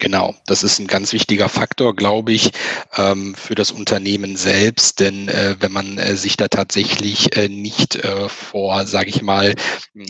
[0.00, 2.50] Genau, das ist ein ganz wichtiger Faktor, glaube ich,
[2.96, 5.00] ähm, für das Unternehmen selbst.
[5.00, 7.98] Denn äh, wenn man äh, sich da tatsächlich äh, nicht
[8.28, 9.54] vor, sage ich mal,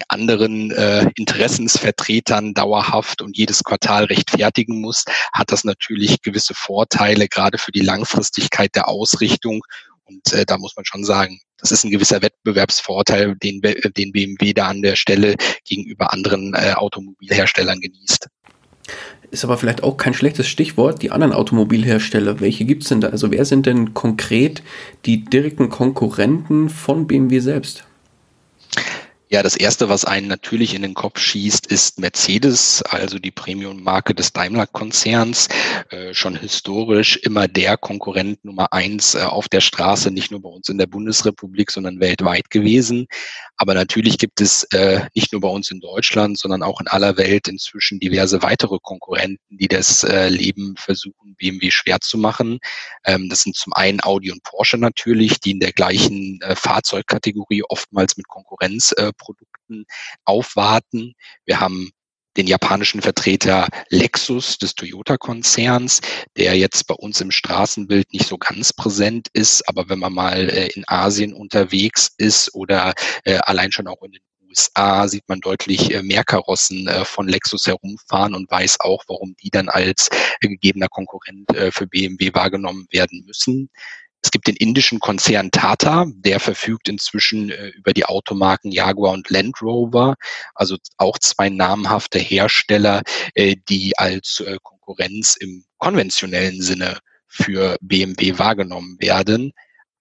[0.09, 7.73] anderen Interessensvertretern dauerhaft und jedes Quartal rechtfertigen muss, hat das natürlich gewisse Vorteile, gerade für
[7.73, 9.63] die Langfristigkeit der Ausrichtung
[10.07, 14.53] und äh, da muss man schon sagen, das ist ein gewisser Wettbewerbsvorteil, den, den BMW
[14.53, 18.29] da an der Stelle gegenüber anderen äh, Automobilherstellern genießt.
[19.31, 22.41] Ist aber vielleicht auch kein schlechtes Stichwort, die anderen Automobilhersteller.
[22.41, 23.09] Welche gibt es denn da?
[23.09, 24.63] Also wer sind denn konkret
[25.07, 27.85] die direkten Konkurrenten von BMW selbst?
[29.31, 34.15] Ja, das erste, was einen natürlich in den Kopf schießt, ist Mercedes, also die Premium-Marke
[34.15, 35.49] des Daimler-Konzerns.
[35.89, 40.51] Äh, schon historisch immer der Konkurrent Nummer eins äh, auf der Straße, nicht nur bei
[40.51, 43.07] uns in der Bundesrepublik, sondern weltweit gewesen.
[43.57, 47.17] Aber natürlich gibt es äh, nicht nur bei uns in Deutschland, sondern auch in aller
[47.17, 52.59] Welt inzwischen diverse weitere Konkurrenten, die das äh, Leben versuchen BMW schwer zu machen.
[53.07, 57.63] Ähm, das sind zum einen Audi und Porsche natürlich, die in der gleichen äh, Fahrzeugkategorie
[57.69, 59.14] oftmals mit Konkurrenzprodukten
[59.71, 59.85] äh,
[60.25, 61.15] aufwarten.
[61.45, 61.91] Wir haben
[62.37, 66.01] den japanischen Vertreter Lexus des Toyota-Konzerns,
[66.37, 70.49] der jetzt bei uns im Straßenbild nicht so ganz präsent ist, aber wenn man mal
[70.51, 75.41] äh, in Asien unterwegs ist oder äh, allein schon auch in den USA sieht man
[75.41, 80.09] deutlich äh, mehr Karossen von Lexus herumfahren und weiß auch, warum die dann als
[80.41, 83.71] gegebener Konkurrent für BMW wahrgenommen werden müssen.
[84.25, 89.61] Es gibt den indischen Konzern Tata, der verfügt inzwischen über die Automarken Jaguar und Land
[89.61, 90.15] Rover,
[90.55, 93.03] also auch zwei namhafte Hersteller,
[93.37, 99.53] die als Konkurrenz im konventionellen Sinne für BMW wahrgenommen werden.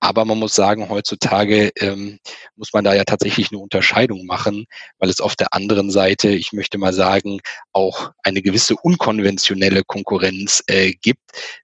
[0.03, 2.19] Aber man muss sagen, heutzutage ähm,
[2.57, 4.65] muss man da ja tatsächlich eine Unterscheidung machen,
[4.99, 7.39] weil es auf der anderen Seite, ich möchte mal sagen,
[7.71, 11.21] auch eine gewisse unkonventionelle Konkurrenz äh, gibt.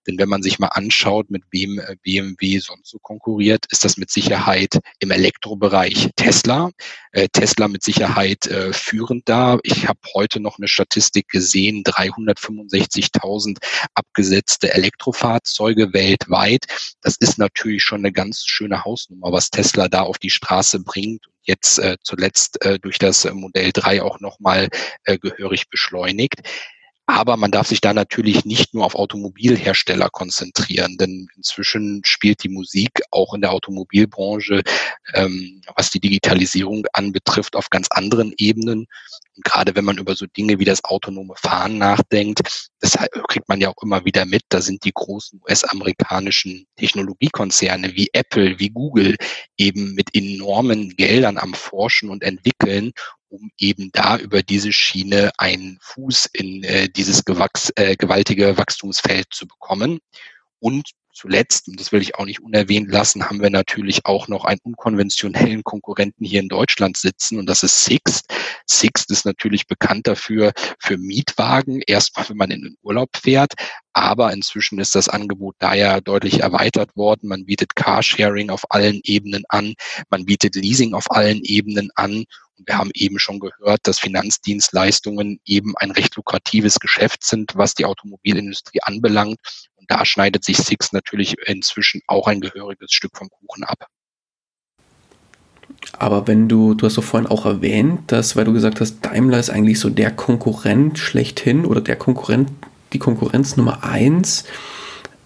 [0.08, 3.97] Denn wenn man sich mal anschaut, mit wem äh, BMW sonst so konkurriert, ist das
[3.97, 6.71] mit Sicherheit im Elektrobereich Tesla.
[7.12, 9.60] Äh, Tesla mit Sicherheit äh, führend da.
[9.63, 13.58] Ich habe heute noch eine Statistik gesehen, 365.000
[13.95, 16.67] abgesetzte Elektrofahrzeuge weltweit.
[17.02, 20.81] Das ist natürlich schon eine ganz ganz schöne Hausnummer, was Tesla da auf die Straße
[20.81, 24.69] bringt und jetzt äh, zuletzt äh, durch das äh, Modell 3 auch nochmal
[25.03, 26.41] äh, gehörig beschleunigt.
[27.10, 32.50] Aber man darf sich da natürlich nicht nur auf Automobilhersteller konzentrieren, denn inzwischen spielt die
[32.50, 34.62] Musik auch in der Automobilbranche,
[35.15, 38.86] ähm, was die Digitalisierung anbetrifft, auf ganz anderen Ebenen.
[39.36, 42.95] Und gerade wenn man über so Dinge wie das autonome Fahren nachdenkt, das
[43.28, 48.60] kriegt man ja auch immer wieder mit, da sind die großen US-amerikanischen Technologiekonzerne wie Apple,
[48.60, 49.15] wie Google
[49.58, 52.91] eben mit enormen Geldern am Forschen und entwickeln,
[53.29, 59.27] um eben da über diese Schiene einen Fuß in äh, dieses gewachs, äh, gewaltige Wachstumsfeld
[59.31, 59.99] zu bekommen.
[60.59, 64.45] Und zuletzt, und das will ich auch nicht unerwähnt lassen, haben wir natürlich auch noch
[64.45, 68.34] einen unkonventionellen Konkurrenten hier in Deutschland sitzen und das ist Sixt.
[68.65, 73.53] Sixt ist natürlich bekannt dafür für Mietwagen, erstmal wenn man in den Urlaub fährt,
[73.93, 77.27] aber inzwischen ist das Angebot da ja deutlich erweitert worden.
[77.27, 79.73] Man bietet Carsharing auf allen Ebenen an,
[80.10, 82.25] man bietet Leasing auf allen Ebenen an
[82.65, 87.86] wir haben eben schon gehört, dass Finanzdienstleistungen eben ein recht lukratives Geschäft sind, was die
[87.86, 89.39] Automobilindustrie anbelangt
[89.89, 93.88] da schneidet sich Six natürlich inzwischen auch ein gehöriges Stück vom Kuchen ab.
[95.97, 99.39] Aber wenn du, du hast doch vorhin auch erwähnt, dass, weil du gesagt hast, Daimler
[99.39, 102.49] ist eigentlich so der Konkurrent schlechthin oder der Konkurrent,
[102.93, 104.45] die Konkurrenz Nummer eins,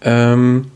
[0.02, 0.72] ähm,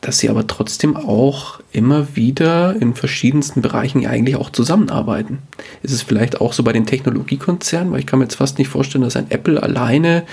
[0.00, 5.38] dass sie aber trotzdem auch immer wieder in verschiedensten Bereichen ja eigentlich auch zusammenarbeiten.
[5.82, 8.68] Ist es vielleicht auch so bei den Technologiekonzernen, weil ich kann mir jetzt fast nicht
[8.68, 10.24] vorstellen, dass ein Apple alleine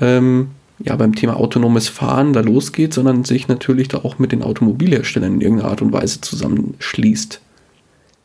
[0.00, 0.52] ähm,
[0.84, 5.34] ja beim Thema autonomes Fahren da losgeht, sondern sich natürlich da auch mit den Automobilherstellern
[5.34, 7.40] in irgendeiner Art und Weise zusammenschließt.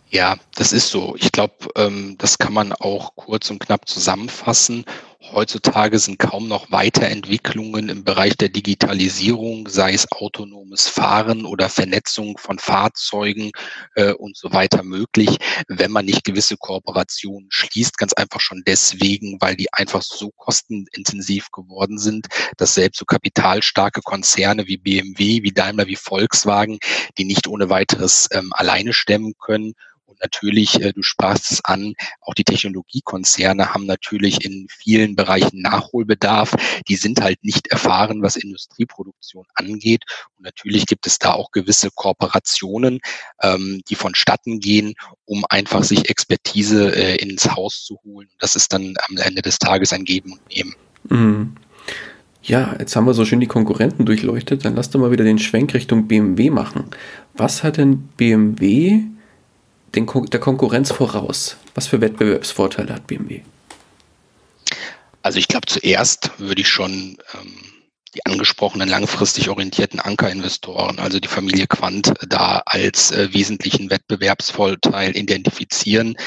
[0.10, 1.16] Ja, das ist so.
[1.18, 4.86] Ich glaube, ähm, das kann man auch kurz und knapp zusammenfassen.
[5.34, 12.38] Heutzutage sind kaum noch Weiterentwicklungen im Bereich der Digitalisierung, sei es autonomes Fahren oder Vernetzung
[12.38, 13.52] von Fahrzeugen
[13.96, 15.38] äh, und so weiter möglich,
[15.68, 17.98] wenn man nicht gewisse Kooperationen schließt.
[17.98, 24.02] Ganz einfach schon deswegen, weil die einfach so kostenintensiv geworden sind, dass selbst so kapitalstarke
[24.02, 26.80] Konzerne wie BMW, wie Daimler, wie Volkswagen,
[27.18, 29.74] die nicht ohne weiteres ähm, alleine stemmen können
[30.18, 35.62] und natürlich, äh, du sprachst es an, auch die Technologiekonzerne haben natürlich in vielen Bereichen
[35.62, 36.56] Nachholbedarf.
[36.88, 40.04] Die sind halt nicht erfahren, was Industrieproduktion angeht.
[40.38, 43.00] Und natürlich gibt es da auch gewisse Kooperationen,
[43.42, 44.94] ähm, die vonstatten gehen,
[45.26, 48.28] um einfach sich Expertise äh, ins Haus zu holen.
[48.32, 50.76] Und das ist dann am Ende des Tages ein Geben und Nehmen.
[51.10, 51.56] Mhm.
[52.44, 54.64] Ja, jetzt haben wir so schön die Konkurrenten durchleuchtet.
[54.64, 56.86] Dann lass doch mal wieder den Schwenk Richtung BMW machen.
[57.36, 59.04] Was hat denn BMW
[59.98, 61.58] den, der Konkurrenz voraus?
[61.76, 63.42] Was für Wettbewerbsvorteile hat BMW?
[65.22, 67.54] Also ich glaube, zuerst würde ich schon ähm,
[68.16, 76.18] die angesprochenen langfristig orientierten Ankerinvestoren, also die Familie Quant, da als äh, wesentlichen Wettbewerbsvorteil identifizieren.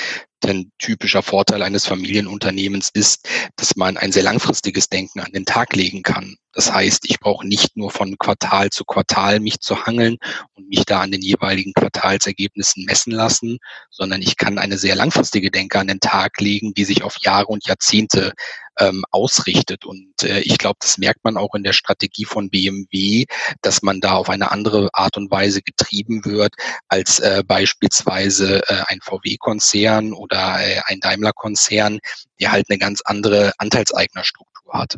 [0.43, 5.75] Denn typischer Vorteil eines Familienunternehmens ist, dass man ein sehr langfristiges Denken an den Tag
[5.77, 6.37] legen kann.
[6.53, 10.17] Das heißt, ich brauche nicht nur von Quartal zu Quartal mich zu hangeln
[10.55, 13.59] und mich da an den jeweiligen Quartalsergebnissen messen lassen,
[13.91, 17.47] sondern ich kann eine sehr langfristige Denke an den Tag legen, die sich auf Jahre
[17.47, 18.33] und Jahrzehnte
[18.81, 19.85] ähm, ausrichtet.
[19.85, 23.27] Und äh, ich glaube, das merkt man auch in der Strategie von BMW,
[23.63, 26.55] dass man da auf eine andere Art und Weise getrieben wird
[26.89, 32.01] als äh, beispielsweise äh, ein VW-Konzern oder äh, ein Daimler-Konzern,
[32.41, 34.97] der halt eine ganz andere Anteilseignerstruktur hat.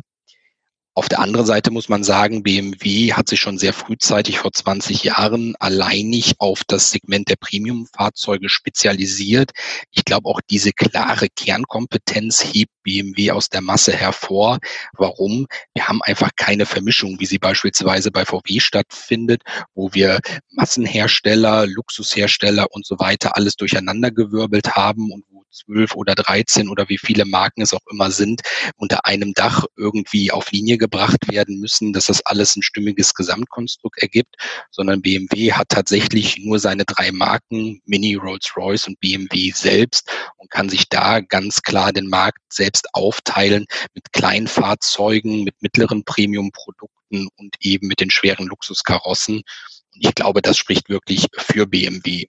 [0.95, 5.03] Auf der anderen Seite muss man sagen, BMW hat sich schon sehr frühzeitig vor 20
[5.03, 9.53] Jahren alleinig auf das Segment der Premium-Fahrzeuge spezialisiert.
[9.89, 14.59] Ich glaube, auch diese klare Kernkompetenz hebt BMW aus der Masse hervor.
[14.95, 15.47] Warum?
[15.73, 19.41] Wir haben einfach keine Vermischung, wie sie beispielsweise bei VW stattfindet,
[19.73, 20.19] wo wir
[20.51, 27.25] Massenhersteller, Luxushersteller und so weiter alles durcheinandergewirbelt haben und zwölf oder dreizehn oder wie viele
[27.25, 28.41] Marken es auch immer sind,
[28.75, 33.99] unter einem Dach irgendwie auf Linie gebracht werden müssen, dass das alles ein stimmiges Gesamtkonstrukt
[33.99, 34.35] ergibt,
[34.71, 40.69] sondern BMW hat tatsächlich nur seine drei Marken, Mini, Rolls-Royce und BMW selbst und kann
[40.69, 47.55] sich da ganz klar den Markt selbst aufteilen mit kleinen Fahrzeugen, mit mittleren Premium-Produkten und
[47.59, 49.37] eben mit den schweren Luxuskarossen.
[49.37, 52.25] Und ich glaube, das spricht wirklich für BMW.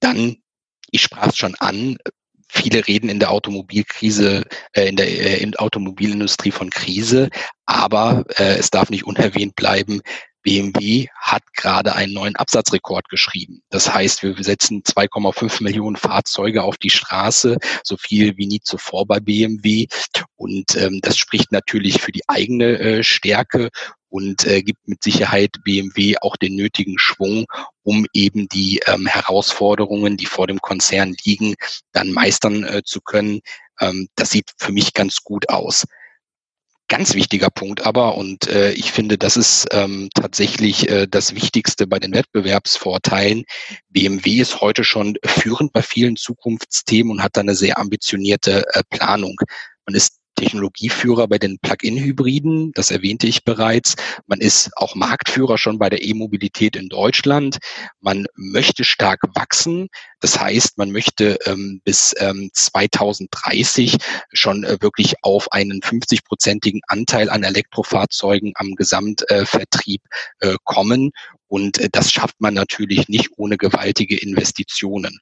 [0.00, 0.38] Dann
[0.90, 1.98] ich sprach es schon an,
[2.50, 7.30] viele reden in der Automobilkrise, äh, in der äh, in der Automobilindustrie von Krise,
[7.66, 10.00] aber äh, es darf nicht unerwähnt bleiben,
[10.42, 13.62] BMW hat gerade einen neuen Absatzrekord geschrieben.
[13.68, 19.06] Das heißt, wir setzen 2,5 Millionen Fahrzeuge auf die Straße, so viel wie nie zuvor
[19.06, 19.86] bei BMW.
[20.36, 23.68] Und ähm, das spricht natürlich für die eigene äh, Stärke
[24.10, 27.46] und äh, gibt mit Sicherheit BMW auch den nötigen Schwung,
[27.82, 31.54] um eben die ähm, Herausforderungen, die vor dem Konzern liegen,
[31.92, 33.40] dann meistern äh, zu können.
[33.80, 35.86] Ähm, das sieht für mich ganz gut aus.
[36.88, 41.86] Ganz wichtiger Punkt aber, und äh, ich finde, das ist ähm, tatsächlich äh, das Wichtigste
[41.86, 43.44] bei den Wettbewerbsvorteilen.
[43.90, 48.82] BMW ist heute schon führend bei vielen Zukunftsthemen und hat da eine sehr ambitionierte äh,
[48.90, 49.36] Planung.
[49.86, 53.94] Man ist Technologieführer bei den Plug-in-Hybriden, das erwähnte ich bereits.
[54.26, 57.58] Man ist auch Marktführer schon bei der E-Mobilität in Deutschland.
[58.00, 59.88] Man möchte stark wachsen.
[60.20, 63.98] Das heißt, man möchte ähm, bis ähm, 2030
[64.32, 70.00] schon äh, wirklich auf einen 50-prozentigen Anteil an Elektrofahrzeugen am Gesamtvertrieb
[70.40, 71.10] äh, kommen.
[71.48, 75.20] Und äh, das schafft man natürlich nicht ohne gewaltige Investitionen.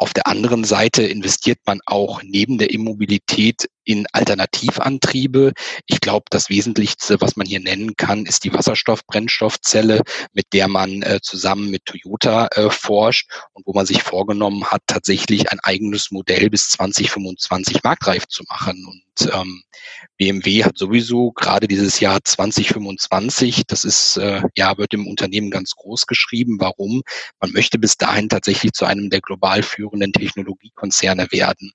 [0.00, 5.52] Auf der anderen Seite investiert man auch neben der Immobilität in Alternativantriebe.
[5.86, 11.02] Ich glaube, das Wesentlichste, was man hier nennen kann, ist die Wasserstoff-Brennstoffzelle, mit der man
[11.02, 16.12] äh, zusammen mit Toyota äh, forscht und wo man sich vorgenommen hat, tatsächlich ein eigenes
[16.12, 18.86] Modell bis 2025 marktreif zu machen.
[18.86, 19.64] Und ähm,
[20.16, 25.74] BMW hat sowieso gerade dieses Jahr 2025, das ist äh, ja wird im Unternehmen ganz
[25.74, 26.58] groß geschrieben.
[26.60, 27.02] Warum?
[27.40, 31.72] Man möchte bis dahin tatsächlich zu einem der global führenden Technologiekonzerne werden.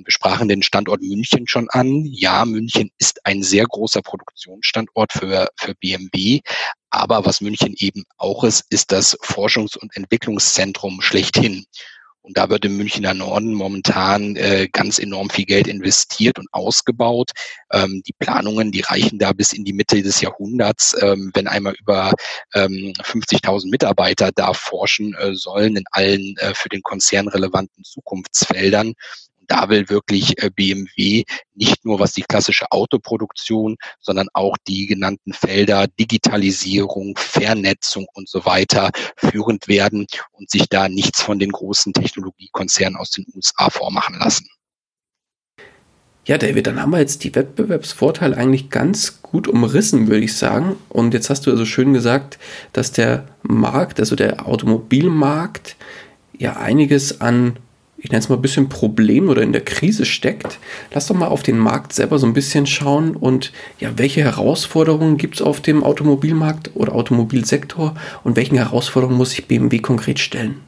[0.00, 2.06] Und wir sprachen den Standort München schon an.
[2.06, 6.40] Ja, München ist ein sehr großer Produktionsstandort für, für BMW.
[6.88, 11.66] Aber was München eben auch ist, ist das Forschungs- und Entwicklungszentrum schlechthin.
[12.22, 17.32] Und da wird im Münchner Norden momentan äh, ganz enorm viel Geld investiert und ausgebaut.
[17.70, 21.74] Ähm, die Planungen, die reichen da bis in die Mitte des Jahrhunderts, ähm, wenn einmal
[21.78, 22.12] über
[22.54, 28.94] ähm, 50.000 Mitarbeiter da forschen äh, sollen in allen äh, für den Konzern relevanten Zukunftsfeldern
[29.50, 35.32] da will wirklich äh, BMW nicht nur was die klassische Autoproduktion, sondern auch die genannten
[35.32, 41.92] Felder Digitalisierung, Vernetzung und so weiter führend werden und sich da nichts von den großen
[41.92, 44.48] Technologiekonzernen aus den USA vormachen lassen.
[46.26, 50.76] Ja, David, dann haben wir jetzt die Wettbewerbsvorteile eigentlich ganz gut umrissen, würde ich sagen.
[50.88, 52.38] Und jetzt hast du also schön gesagt,
[52.72, 55.76] dass der Markt, also der Automobilmarkt,
[56.38, 57.56] ja einiges an
[58.02, 60.58] ich nenne es mal ein bisschen Problem oder in der Krise steckt,
[60.92, 65.16] lass doch mal auf den Markt selber so ein bisschen schauen und ja, welche Herausforderungen
[65.16, 70.60] gibt es auf dem Automobilmarkt oder Automobilsektor und welchen Herausforderungen muss sich BMW konkret stellen?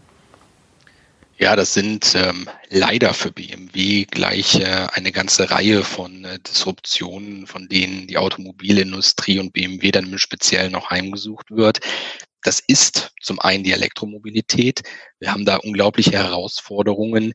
[1.39, 7.49] Ja, das sind ähm, leider für BMW gleich äh, eine ganze Reihe von äh, Disruptionen,
[7.49, 11.81] von denen die Automobilindustrie und BMW dann im Speziellen noch heimgesucht wird.
[12.43, 14.83] Das ist zum einen die Elektromobilität.
[15.21, 17.33] Wir haben da unglaubliche Herausforderungen,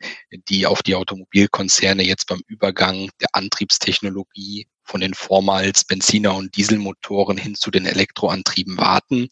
[0.50, 7.38] die auf die Automobilkonzerne jetzt beim Übergang der Antriebstechnologie von den vormals Benziner- und Dieselmotoren
[7.38, 9.30] hin zu den Elektroantrieben warten.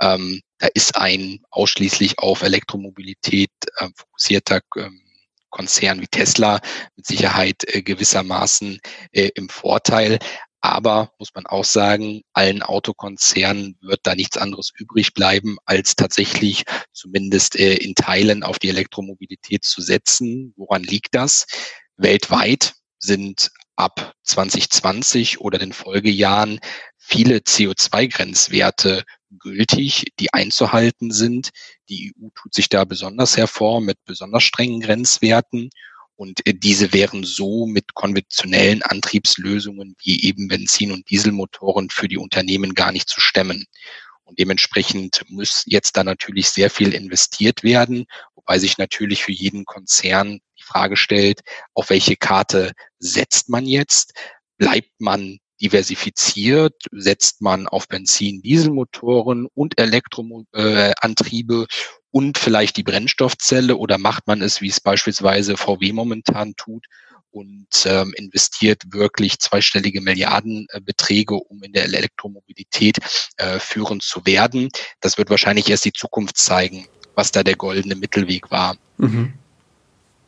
[0.00, 5.00] Ähm, da ist ein ausschließlich auf Elektromobilität äh, fokussierter ähm,
[5.50, 6.60] Konzern wie Tesla
[6.96, 8.80] mit Sicherheit äh, gewissermaßen
[9.12, 10.18] äh, im Vorteil.
[10.62, 16.62] Aber muss man auch sagen, allen Autokonzernen wird da nichts anderes übrig bleiben, als tatsächlich
[16.92, 20.54] zumindest äh, in Teilen auf die Elektromobilität zu setzen.
[20.56, 21.46] Woran liegt das?
[21.96, 26.60] Weltweit sind ab 2020 oder den Folgejahren
[26.96, 29.02] viele CO2-Grenzwerte
[29.38, 31.50] gültig, die einzuhalten sind.
[31.88, 35.70] Die EU tut sich da besonders hervor mit besonders strengen Grenzwerten.
[36.16, 42.18] Und äh, diese wären so mit konventionellen Antriebslösungen wie eben Benzin- und Dieselmotoren für die
[42.18, 43.64] Unternehmen gar nicht zu stemmen.
[44.24, 49.64] Und dementsprechend muss jetzt da natürlich sehr viel investiert werden, wobei sich natürlich für jeden
[49.64, 51.40] Konzern die Frage stellt,
[51.74, 54.14] auf welche Karte setzt man jetzt?
[54.58, 61.66] Bleibt man diversifiziert, setzt man auf Benzin, Dieselmotoren und Elektroantriebe äh,
[62.12, 66.86] und vielleicht die Brennstoffzelle oder macht man es, wie es beispielsweise VW momentan tut
[67.32, 72.98] und ähm, investiert wirklich zweistellige Milliardenbeträge, um in der Elektromobilität
[73.38, 74.68] äh, führend zu werden.
[75.00, 78.76] Das wird wahrscheinlich erst die Zukunft zeigen, was da der goldene Mittelweg war.
[78.98, 79.32] Mhm.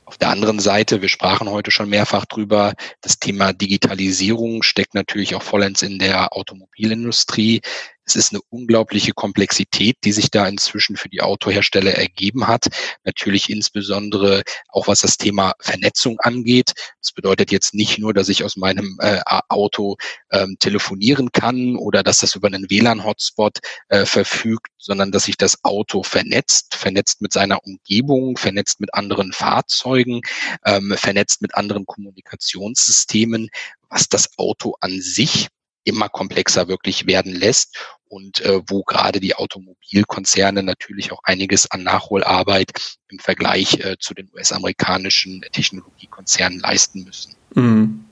[0.06, 5.34] Auf der anderen Seite, wir sprachen heute schon mehrfach drüber, das Thema Digitalisierung steckt natürlich
[5.34, 7.62] auch vollends in der Automobilindustrie.
[8.04, 12.66] Es ist eine unglaubliche Komplexität, die sich da inzwischen für die Autohersteller ergeben hat.
[13.04, 16.72] Natürlich insbesondere auch was das Thema Vernetzung angeht.
[17.00, 19.96] Das bedeutet jetzt nicht nur, dass ich aus meinem äh, Auto
[20.30, 25.64] ähm, telefonieren kann oder dass das über einen WLAN-Hotspot äh, verfügt, sondern dass sich das
[25.64, 30.20] Auto vernetzt, vernetzt mit seiner Umgebung, vernetzt mit anderen Fahrzeugen,
[30.64, 33.48] ähm, vernetzt mit anderen Kommunikationssystemen,
[33.88, 35.48] was das Auto an sich
[35.84, 37.76] immer komplexer wirklich werden lässt
[38.08, 42.70] und äh, wo gerade die Automobilkonzerne natürlich auch einiges an Nachholarbeit
[43.08, 47.34] im Vergleich äh, zu den US-amerikanischen Technologiekonzernen leisten müssen.
[47.54, 48.04] Mhm.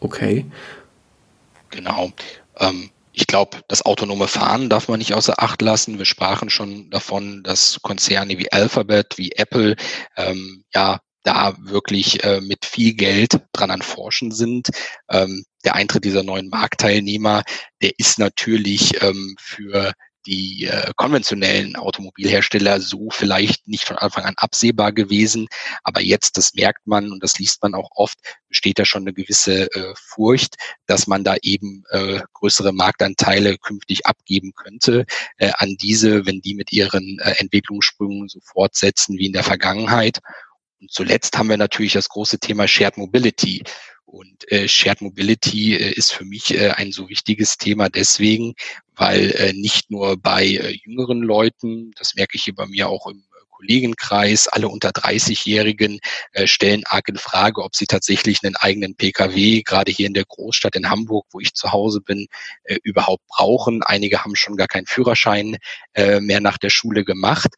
[0.00, 0.46] Okay.
[1.70, 2.12] Genau.
[2.58, 5.98] Ähm, ich glaube, das autonome Fahren darf man nicht außer Acht lassen.
[5.98, 9.74] Wir sprachen schon davon, dass Konzerne wie Alphabet, wie Apple,
[10.16, 14.70] ähm, ja, da wirklich äh, mit viel Geld dran an Forschen sind.
[15.10, 17.42] Ähm, der Eintritt dieser neuen Marktteilnehmer,
[17.82, 19.92] der ist natürlich ähm, für
[20.26, 25.48] die äh, konventionellen Automobilhersteller so vielleicht nicht von Anfang an absehbar gewesen.
[25.82, 28.18] Aber jetzt, das merkt man und das liest man auch oft,
[28.48, 30.56] besteht da schon eine gewisse äh, Furcht,
[30.86, 35.06] dass man da eben äh, größere Marktanteile künftig abgeben könnte
[35.38, 40.20] äh, an diese, wenn die mit ihren äh, Entwicklungssprüngen so fortsetzen wie in der Vergangenheit.
[40.80, 43.62] Und zuletzt haben wir natürlich das große Thema Shared Mobility.
[44.04, 48.54] Und äh, Shared Mobility äh, ist für mich äh, ein so wichtiges Thema deswegen,
[48.96, 53.06] weil äh, nicht nur bei äh, jüngeren Leuten, das merke ich hier bei mir auch
[53.06, 55.98] im äh, Kollegenkreis, alle unter 30-Jährigen
[56.32, 60.24] äh, stellen arg in Frage, ob sie tatsächlich einen eigenen Pkw, gerade hier in der
[60.24, 62.28] Großstadt in Hamburg, wo ich zu Hause bin,
[62.64, 63.82] äh, überhaupt brauchen.
[63.82, 65.58] Einige haben schon gar keinen Führerschein
[66.20, 67.48] mehr nach der Schule gemacht.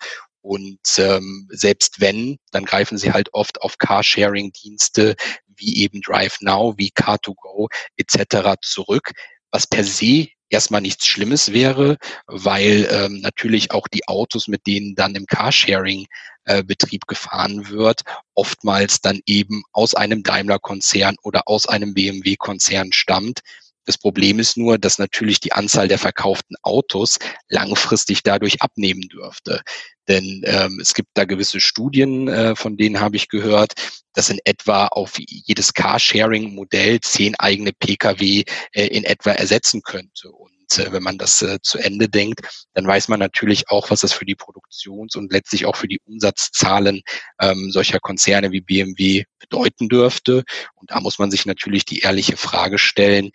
[0.43, 5.15] Und ähm, selbst wenn, dann greifen sie halt oft auf Carsharing-Dienste
[5.47, 8.59] wie eben Drive Now, wie Car2Go etc.
[8.63, 9.13] zurück,
[9.51, 14.95] was per se erstmal nichts Schlimmes wäre, weil ähm, natürlich auch die Autos, mit denen
[14.97, 18.03] dann im Carsharing-Betrieb äh, gefahren wird,
[18.35, 23.41] oftmals dann eben aus einem Daimler-Konzern oder aus einem BMW-Konzern stammt,
[23.85, 27.19] das Problem ist nur, dass natürlich die Anzahl der verkauften Autos
[27.49, 29.63] langfristig dadurch abnehmen dürfte.
[30.09, 33.73] Denn ähm, es gibt da gewisse Studien, äh, von denen habe ich gehört,
[34.13, 40.31] dass in etwa auf jedes Carsharing-Modell zehn eigene Pkw äh, in etwa ersetzen könnte.
[40.31, 42.41] Und äh, wenn man das äh, zu Ende denkt,
[42.75, 46.01] dann weiß man natürlich auch, was das für die Produktions- und letztlich auch für die
[46.07, 47.03] Umsatzzahlen
[47.41, 50.45] ähm, solcher Konzerne wie BMW bedeuten dürfte.
[50.75, 53.31] Und da muss man sich natürlich die ehrliche Frage stellen,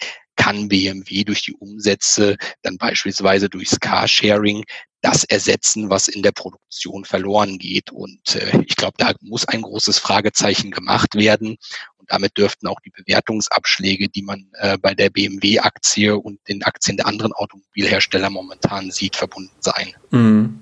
[0.46, 4.64] kann BMW durch die Umsätze dann beispielsweise durchs Carsharing
[5.02, 7.92] das ersetzen, was in der Produktion verloren geht.
[7.92, 11.58] Und äh, ich glaube, da muss ein großes Fragezeichen gemacht werden.
[11.98, 16.98] Und damit dürften auch die Bewertungsabschläge, die man äh, bei der BMW-Aktie und den Aktien
[16.98, 19.94] der anderen Automobilhersteller momentan sieht, verbunden sein.
[20.12, 20.60] Mhm.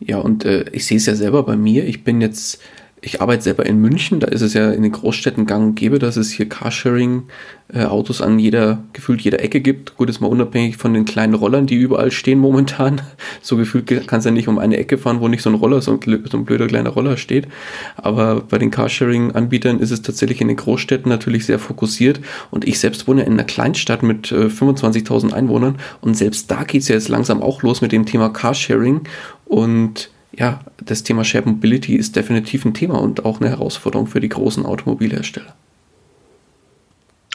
[0.00, 1.84] Ja, und äh, ich sehe es ja selber bei mir.
[1.84, 2.60] Ich bin jetzt
[3.02, 5.98] ich arbeite selber in München, da ist es ja in den Großstädten gang und gäbe,
[5.98, 9.96] dass es hier Carsharing-Autos an jeder, gefühlt jeder Ecke gibt.
[9.96, 13.02] Gut, ist mal unabhängig von den kleinen Rollern, die überall stehen momentan.
[13.42, 15.80] So gefühlt kannst du ja nicht um eine Ecke fahren, wo nicht so ein Roller,
[15.80, 17.46] so ein, so ein blöder kleiner Roller steht.
[17.96, 22.20] Aber bei den Carsharing-Anbietern ist es tatsächlich in den Großstädten natürlich sehr fokussiert.
[22.50, 25.76] Und ich selbst wohne in einer Kleinstadt mit äh, 25.000 Einwohnern.
[26.00, 29.02] Und selbst da geht es ja jetzt langsam auch los mit dem Thema Carsharing.
[29.44, 34.20] Und ja, das Thema Shared Mobility ist definitiv ein Thema und auch eine Herausforderung für
[34.20, 35.54] die großen Automobilhersteller.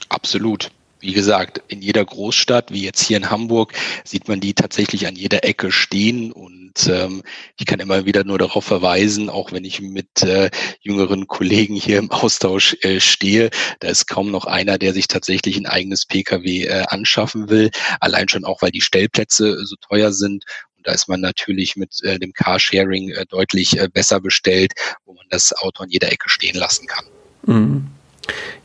[0.09, 0.71] Absolut.
[1.01, 3.73] Wie gesagt, in jeder Großstadt, wie jetzt hier in Hamburg,
[4.03, 7.23] sieht man die tatsächlich an jeder Ecke stehen und ähm,
[7.57, 11.97] ich kann immer wieder nur darauf verweisen, auch wenn ich mit äh, jüngeren Kollegen hier
[11.97, 16.65] im Austausch äh, stehe, da ist kaum noch einer, der sich tatsächlich ein eigenes Pkw
[16.65, 17.71] äh, anschaffen will.
[17.99, 20.45] Allein schon auch, weil die Stellplätze so teuer sind.
[20.83, 24.73] Da ist man natürlich mit äh, dem Carsharing äh, deutlich äh, besser bestellt,
[25.05, 27.05] wo man das Auto an jeder Ecke stehen lassen kann.
[27.45, 27.87] Mhm.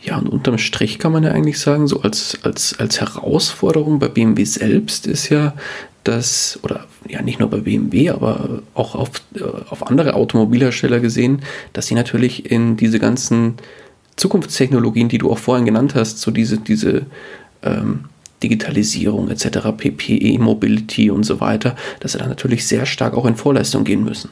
[0.02, 4.08] Ja, und unterm Strich kann man ja eigentlich sagen, so als, als, als Herausforderung bei
[4.08, 5.54] BMW selbst ist ja,
[6.04, 11.42] dass, oder ja nicht nur bei BMW, aber auch auf, äh, auf andere Automobilhersteller gesehen,
[11.72, 13.54] dass sie natürlich in diese ganzen
[14.16, 17.06] Zukunftstechnologien, die du auch vorhin genannt hast, so diese, diese
[17.62, 18.04] ähm,
[18.49, 23.36] Digitalisierung etc., PPE, Mobility und so weiter, dass sie da natürlich sehr stark auch in
[23.36, 24.30] Vorleistung gehen müssen.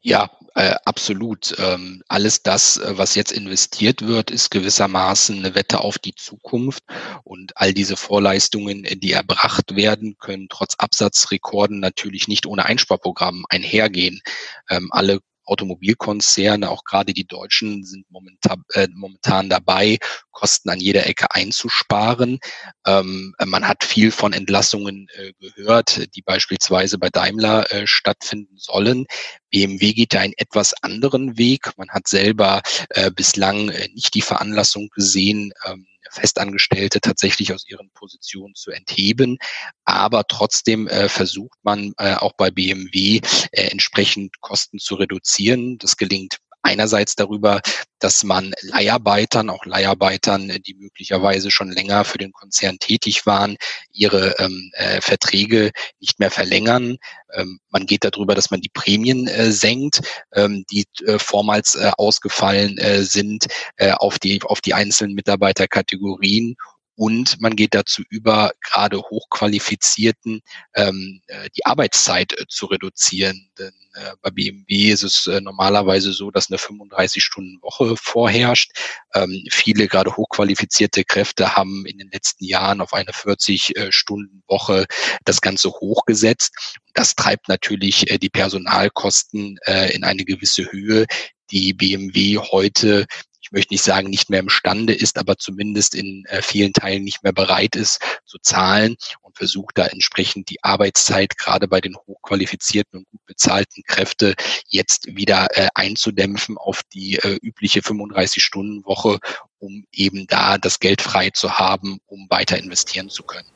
[0.00, 1.56] Ja, äh, absolut.
[1.58, 6.84] Ähm, alles das, äh, was jetzt investiert wird, ist gewissermaßen eine Wette auf die Zukunft.
[7.24, 14.22] Und all diese Vorleistungen, die erbracht werden, können trotz Absatzrekorden natürlich nicht ohne Einsparprogramm einhergehen.
[14.70, 19.98] Ähm, alle Automobilkonzerne, auch gerade die Deutschen, sind momentan, äh, momentan dabei,
[20.30, 22.38] Kosten an jeder Ecke einzusparen.
[22.86, 29.06] Ähm, man hat viel von Entlassungen äh, gehört, die beispielsweise bei Daimler äh, stattfinden sollen.
[29.50, 31.70] BMW geht da einen etwas anderen Weg.
[31.78, 37.90] Man hat selber äh, bislang äh, nicht die Veranlassung gesehen, ähm, Festangestellte tatsächlich aus ihren
[37.90, 39.38] Positionen zu entheben.
[39.84, 43.20] Aber trotzdem äh, versucht man äh, auch bei BMW
[43.52, 45.78] äh, entsprechend Kosten zu reduzieren.
[45.78, 47.60] Das gelingt einerseits darüber,
[47.98, 53.56] dass man Leiharbeitern, auch Leiharbeitern, die möglicherweise schon länger für den Konzern tätig waren,
[53.90, 56.98] ihre ähm, äh, Verträge nicht mehr verlängern.
[57.34, 60.00] Ähm, man geht darüber, dass man die Prämien äh, senkt,
[60.34, 63.46] ähm, die äh, vormals äh, ausgefallen äh, sind
[63.76, 66.56] äh, auf die auf die einzelnen Mitarbeiterkategorien
[66.96, 70.40] und man geht dazu über, gerade hochqualifizierten
[70.74, 73.50] ähm, äh, die Arbeitszeit äh, zu reduzieren.
[73.58, 78.72] Denn äh, bei BMW ist es äh, normalerweise so, dass eine 35-Stunden-Woche vorherrscht.
[79.14, 84.86] Ähm, viele gerade hochqualifizierte Kräfte haben in den letzten Jahren auf eine 40-Stunden-Woche äh,
[85.24, 86.80] das Ganze hochgesetzt.
[86.94, 91.04] Das treibt natürlich äh, die Personalkosten äh, in eine gewisse Höhe,
[91.50, 93.06] die BMW heute
[93.46, 97.22] ich möchte nicht sagen, nicht mehr imstande ist, aber zumindest in äh, vielen Teilen nicht
[97.22, 102.98] mehr bereit ist zu zahlen und versucht da entsprechend die Arbeitszeit gerade bei den hochqualifizierten
[102.98, 104.34] und gut bezahlten Kräfte
[104.66, 109.20] jetzt wieder äh, einzudämpfen auf die äh, übliche 35-Stunden-Woche,
[109.60, 113.48] um eben da das Geld frei zu haben, um weiter investieren zu können.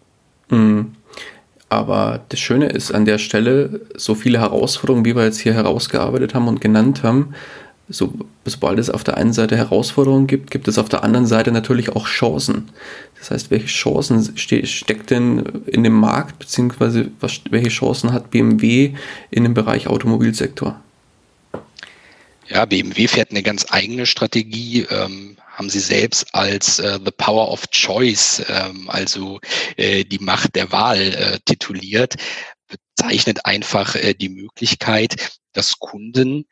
[0.50, 0.96] Mhm.
[1.68, 6.34] Aber das Schöne ist an der Stelle, so viele Herausforderungen, wie wir jetzt hier herausgearbeitet
[6.34, 7.34] haben und genannt haben,
[7.90, 8.12] so,
[8.44, 11.90] sobald es auf der einen Seite Herausforderungen gibt, gibt es auf der anderen Seite natürlich
[11.90, 12.70] auch Chancen.
[13.18, 18.30] Das heißt, welche Chancen ste steckt denn in dem Markt, beziehungsweise was, welche Chancen hat
[18.30, 18.94] BMW
[19.30, 20.80] in dem Bereich Automobilsektor?
[22.48, 24.86] Ja, BMW fährt eine ganz eigene Strategie.
[24.90, 29.40] Ähm, haben sie selbst als äh, The Power of Choice, ähm, also
[29.76, 32.14] äh, die Macht der Wahl äh, tituliert,
[32.96, 36.46] bezeichnet einfach äh, die Möglichkeit, dass Kunden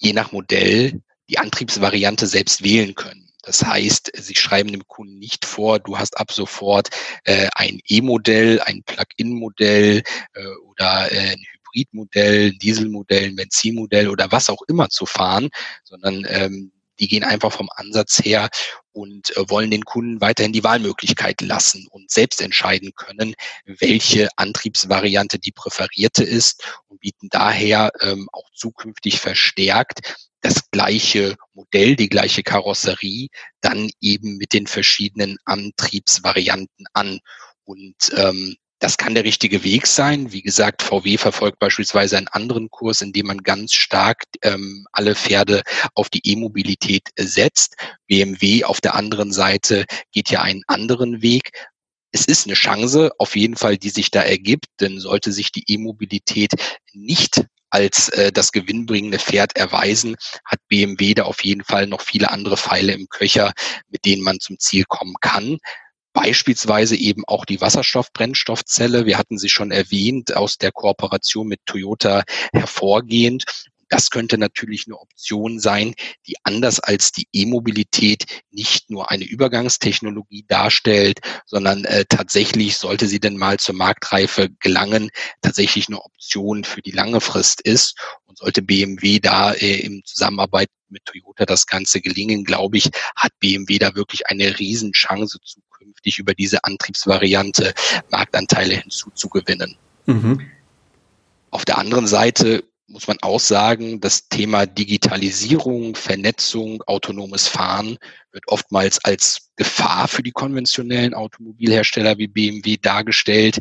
[0.00, 3.28] je nach Modell die Antriebsvariante selbst wählen können.
[3.42, 6.90] Das heißt, sie schreiben dem Kunden nicht vor, du hast ab sofort
[7.24, 10.02] äh, ein E-Modell, ein Plug-in-Modell
[10.34, 15.48] äh, oder äh, ein Hybridmodell, Dieselmodell, Benzinmodell oder was auch immer zu fahren,
[15.84, 18.48] sondern ähm, die gehen einfach vom Ansatz her
[18.92, 23.34] und äh, wollen den Kunden weiterhin die Wahlmöglichkeit lassen und selbst entscheiden können,
[23.64, 31.96] welche Antriebsvariante die präferierte ist und bieten daher ähm, auch zukünftig verstärkt das gleiche Modell,
[31.96, 33.28] die gleiche Karosserie,
[33.60, 37.20] dann eben mit den verschiedenen Antriebsvarianten an.
[37.64, 40.32] Und ähm, das kann der richtige Weg sein.
[40.32, 45.14] Wie gesagt, VW verfolgt beispielsweise einen anderen Kurs, in dem man ganz stark ähm, alle
[45.14, 45.62] Pferde
[45.94, 47.76] auf die E-Mobilität setzt.
[48.06, 51.50] BMW auf der anderen Seite geht ja einen anderen Weg.
[52.10, 55.64] Es ist eine Chance, auf jeden Fall, die sich da ergibt, denn sollte sich die
[55.68, 56.52] E-Mobilität
[56.92, 62.30] nicht als äh, das gewinnbringende Pferd erweisen, hat BMW da auf jeden Fall noch viele
[62.30, 63.52] andere Pfeile im Köcher,
[63.88, 65.58] mit denen man zum Ziel kommen kann.
[66.12, 69.06] Beispielsweise eben auch die Wasserstoffbrennstoffzelle.
[69.06, 73.44] Wir hatten sie schon erwähnt, aus der Kooperation mit Toyota hervorgehend.
[73.90, 75.94] Das könnte natürlich eine Option sein,
[76.28, 83.18] die anders als die E-Mobilität nicht nur eine Übergangstechnologie darstellt, sondern äh, tatsächlich, sollte sie
[83.18, 85.10] denn mal zur Marktreife gelangen,
[85.42, 87.98] tatsächlich eine Option für die lange Frist ist.
[88.26, 93.32] Und sollte BMW da äh, im Zusammenarbeit mit Toyota das Ganze gelingen, glaube ich, hat
[93.40, 97.74] BMW da wirklich eine Riesenchance zukünftig über diese Antriebsvariante
[98.10, 99.76] Marktanteile hinzuzugewinnen.
[100.06, 100.50] Mhm.
[101.50, 107.98] Auf der anderen Seite muss man auch sagen, das Thema Digitalisierung, Vernetzung, autonomes Fahren
[108.32, 113.58] wird oftmals als Gefahr für die konventionellen Automobilhersteller wie BMW dargestellt.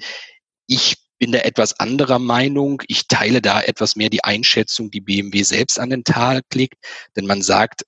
[0.66, 2.82] Ich bin da etwas anderer Meinung.
[2.88, 6.76] Ich teile da etwas mehr die Einschätzung, die BMW selbst an den Tag legt,
[7.16, 7.84] denn man sagt,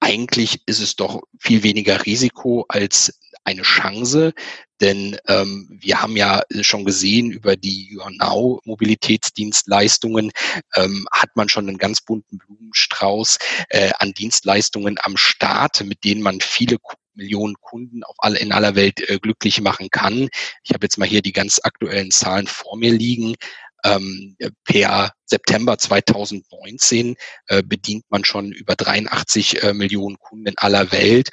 [0.00, 4.32] eigentlich ist es doch viel weniger Risiko als eine Chance,
[4.80, 10.30] denn ähm, wir haben ja schon gesehen, über die YourNow Mobilitätsdienstleistungen
[10.76, 13.38] ähm, hat man schon einen ganz bunten Blumenstrauß
[13.70, 16.78] äh, an Dienstleistungen am Start, mit denen man viele
[17.18, 20.28] Millionen Kunden auf alle, in aller Welt äh, glücklich machen kann.
[20.62, 23.34] Ich habe jetzt mal hier die ganz aktuellen Zahlen vor mir liegen.
[23.84, 27.14] Ähm, per September 2019
[27.46, 31.28] äh, bedient man schon über 83 äh, Millionen Kunden in aller Welt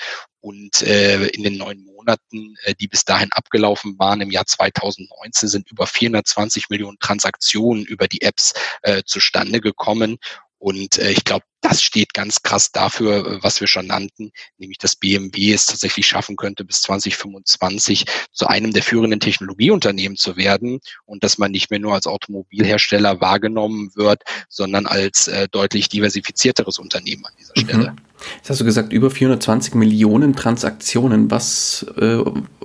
[0.46, 5.50] und äh, in den neun Monaten, äh, die bis dahin abgelaufen waren, im Jahr 2019
[5.50, 10.18] sind über 420 Millionen Transaktionen über die Apps äh, zustande gekommen.
[10.58, 14.78] Und äh, ich glaube, das steht ganz krass dafür, äh, was wir schon nannten, nämlich
[14.78, 20.80] dass BMW es tatsächlich schaffen könnte, bis 2025 zu einem der führenden Technologieunternehmen zu werden
[21.06, 26.80] und dass man nicht mehr nur als Automobilhersteller wahrgenommen wird, sondern als äh, deutlich diversifizierteres
[26.80, 27.62] Unternehmen an dieser mhm.
[27.62, 27.92] Stelle.
[27.92, 27.98] Mhm.
[28.38, 31.30] Jetzt hast du gesagt, über 420 Millionen Transaktionen.
[31.32, 32.24] Was, äh,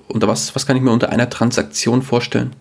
[0.09, 2.55] unter was, was kann ich mir unter einer Transaktion vorstellen?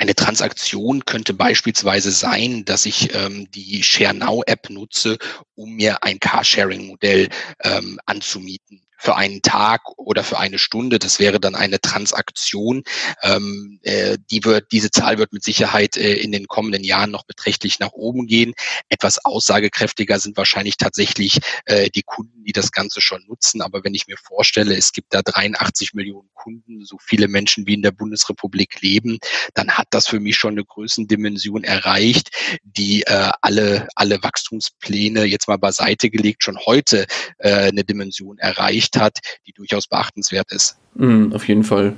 [0.00, 5.18] Eine Transaktion könnte beispielsweise sein, dass ich ähm, die ShareNow-App nutze,
[5.54, 7.28] um mir ein Carsharing-Modell
[7.62, 10.98] ähm, anzumieten für einen Tag oder für eine Stunde.
[10.98, 12.82] Das wäre dann eine Transaktion.
[13.22, 17.24] Ähm, äh, die wird, diese Zahl wird mit Sicherheit äh, in den kommenden Jahren noch
[17.24, 18.52] beträchtlich nach oben gehen.
[18.90, 23.62] Etwas aussagekräftiger sind wahrscheinlich tatsächlich äh, die Kunden, die das Ganze schon nutzen.
[23.62, 27.74] Aber wenn ich mir vorstelle, es gibt da 83 Millionen Kunden, so viele Menschen wie
[27.74, 29.18] in der Bundesrepublik leben,
[29.54, 32.30] dann hat das für mich schon eine Größendimension erreicht,
[32.64, 37.06] die äh, alle, alle Wachstumspläne jetzt mal beiseite gelegt schon heute
[37.38, 40.76] äh, eine Dimension erreicht erreicht hat, die durchaus beachtenswert ist.
[40.94, 41.94] Mm, auf jeden Fall.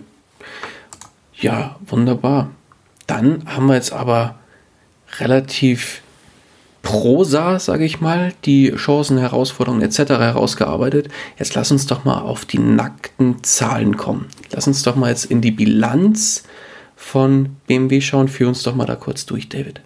[1.35, 2.51] Ja, wunderbar.
[3.07, 4.39] Dann haben wir jetzt aber
[5.19, 6.03] relativ
[6.83, 10.11] Prosa, sage ich mal, die Chancen, Herausforderungen etc.
[10.11, 11.09] herausgearbeitet.
[11.39, 14.29] Jetzt lass uns doch mal auf die nackten Zahlen kommen.
[14.51, 16.43] Lass uns doch mal jetzt in die Bilanz
[16.97, 18.29] von BMW schauen.
[18.29, 19.81] Führ uns doch mal da kurz durch, David.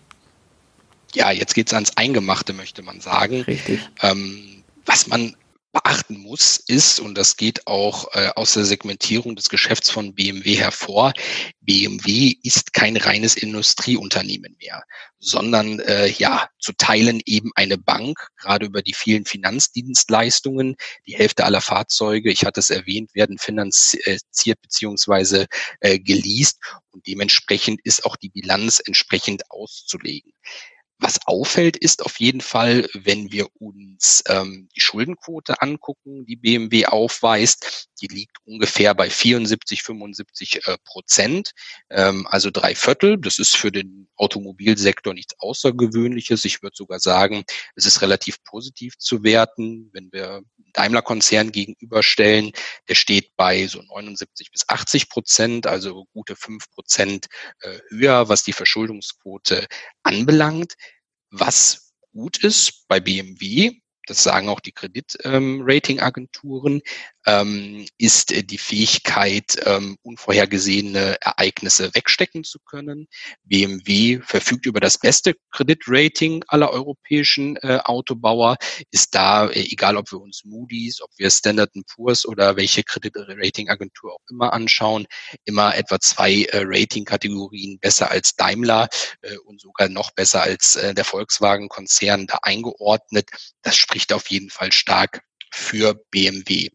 [1.15, 3.43] Ja, jetzt geht es ans Eingemachte, möchte man sagen.
[3.43, 3.81] Richtig.
[4.03, 5.35] Ähm, was man
[5.77, 10.55] beachten muss, ist, und das geht auch äh, aus der Segmentierung des Geschäfts von BMW
[10.55, 11.13] hervor,
[11.61, 14.85] BMW ist kein reines Industrieunternehmen mehr,
[15.19, 20.77] sondern äh, ja, zu Teilen eben eine Bank, gerade über die vielen Finanzdienstleistungen.
[21.07, 25.47] Die Hälfte aller Fahrzeuge, ich hatte es erwähnt, werden finanziert beziehungsweise
[25.81, 26.59] äh, geleast
[26.91, 30.33] und dementsprechend ist auch die Bilanz entsprechend auszulegen.
[30.99, 36.87] Was auffällt, ist auf jeden Fall, wenn wir uns ähm, die Schuldenquote angucken, die BMW
[36.87, 41.53] aufweist, die liegt ungefähr bei 74, 75 äh, Prozent,
[41.91, 43.19] ähm, also drei Viertel.
[43.19, 46.47] Das ist für den Automobilsektor nichts Außergewöhnliches.
[46.47, 47.45] Ich würde sogar sagen,
[47.75, 50.43] es ist relativ positiv zu werten, wenn wir
[50.77, 52.53] Daimler-Konzern gegenüberstellen.
[52.89, 57.27] Der steht bei so 79 bis 80 Prozent, also gute fünf Prozent
[57.61, 59.67] äh, höher, was die Verschuldungsquote
[60.07, 60.75] anbelangt.
[61.31, 66.83] Was gut ist bei BMW, das sagen auch die Kreditratingagenturen, ähm,
[67.27, 73.09] ähm, ist äh, die Fähigkeit, ähm, unvorhergesehene Ereignisse wegstecken zu können.
[73.45, 78.57] BMW verfügt über das beste Kreditrating aller europäischen äh, Autobauer,
[78.91, 84.15] ist da, äh, egal ob wir uns Moody's, ob wir Standard Poor's oder welche Kreditratingagentur
[84.15, 85.07] auch immer anschauen,
[85.45, 88.89] immer etwa zwei äh, Ratingkategorien besser als Daimler
[89.23, 93.31] äh, und sogar noch besser als äh, der Volkswagen-Konzern da eingeordnet.
[93.63, 96.71] Das spricht auf jeden Fall stark für BMW.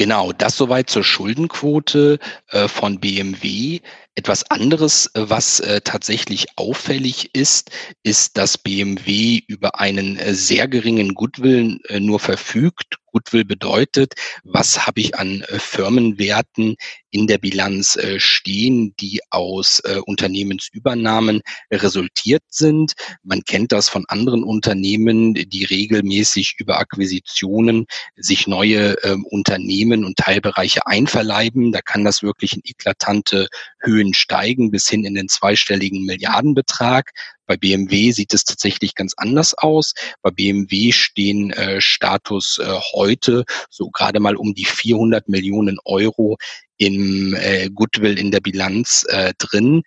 [0.00, 2.18] Genau, das soweit zur Schuldenquote
[2.52, 3.80] äh, von BMW.
[4.14, 7.70] Etwas anderes, äh, was äh, tatsächlich auffällig ist,
[8.02, 12.96] ist, dass BMW über einen äh, sehr geringen Goodwill äh, nur verfügt.
[13.12, 16.76] Goodwill bedeutet, was habe ich an äh, Firmenwerten
[17.12, 21.40] in der Bilanz stehen, die aus Unternehmensübernahmen
[21.72, 22.92] resultiert sind.
[23.24, 27.86] Man kennt das von anderen Unternehmen, die regelmäßig über Akquisitionen
[28.16, 31.72] sich neue ähm, Unternehmen und Teilbereiche einverleiben.
[31.72, 33.48] Da kann das wirklich in eklatante
[33.80, 37.10] Höhen steigen bis hin in den zweistelligen Milliardenbetrag.
[37.50, 39.94] Bei BMW sieht es tatsächlich ganz anders aus.
[40.22, 46.36] Bei BMW stehen äh, Status äh, heute so gerade mal um die 400 Millionen Euro
[46.76, 49.82] im äh, Goodwill in der Bilanz äh, drin.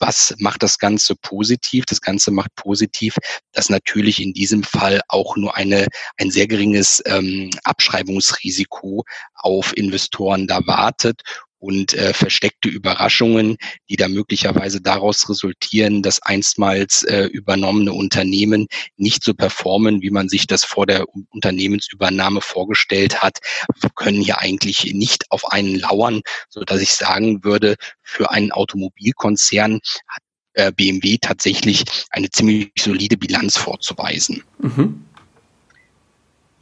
[0.00, 1.84] Was macht das Ganze positiv?
[1.86, 3.16] Das Ganze macht positiv,
[3.52, 5.86] dass natürlich in diesem Fall auch nur eine,
[6.16, 9.04] ein sehr geringes ähm, Abschreibungsrisiko
[9.36, 11.22] auf Investoren da wartet
[11.64, 13.56] und äh, versteckte Überraschungen,
[13.88, 18.66] die da möglicherweise daraus resultieren, dass einstmals äh, übernommene Unternehmen
[18.98, 23.38] nicht so performen, wie man sich das vor der Unternehmensübernahme vorgestellt hat,
[23.80, 28.52] wir können hier eigentlich nicht auf einen lauern, so dass ich sagen würde, für einen
[28.52, 34.42] Automobilkonzern hat äh, BMW tatsächlich eine ziemlich solide Bilanz vorzuweisen.
[34.58, 35.04] Mhm.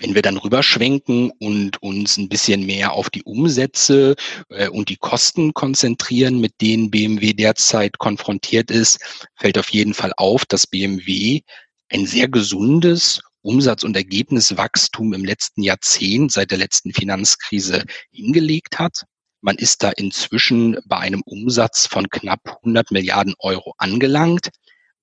[0.03, 4.17] Wenn wir dann rüberschwenken und uns ein bisschen mehr auf die Umsätze
[4.49, 8.99] äh, und die Kosten konzentrieren, mit denen BMW derzeit konfrontiert ist,
[9.37, 11.43] fällt auf jeden Fall auf, dass BMW
[11.89, 19.05] ein sehr gesundes Umsatz- und Ergebniswachstum im letzten Jahrzehnt seit der letzten Finanzkrise hingelegt hat.
[19.41, 24.51] Man ist da inzwischen bei einem Umsatz von knapp 100 Milliarden Euro angelangt.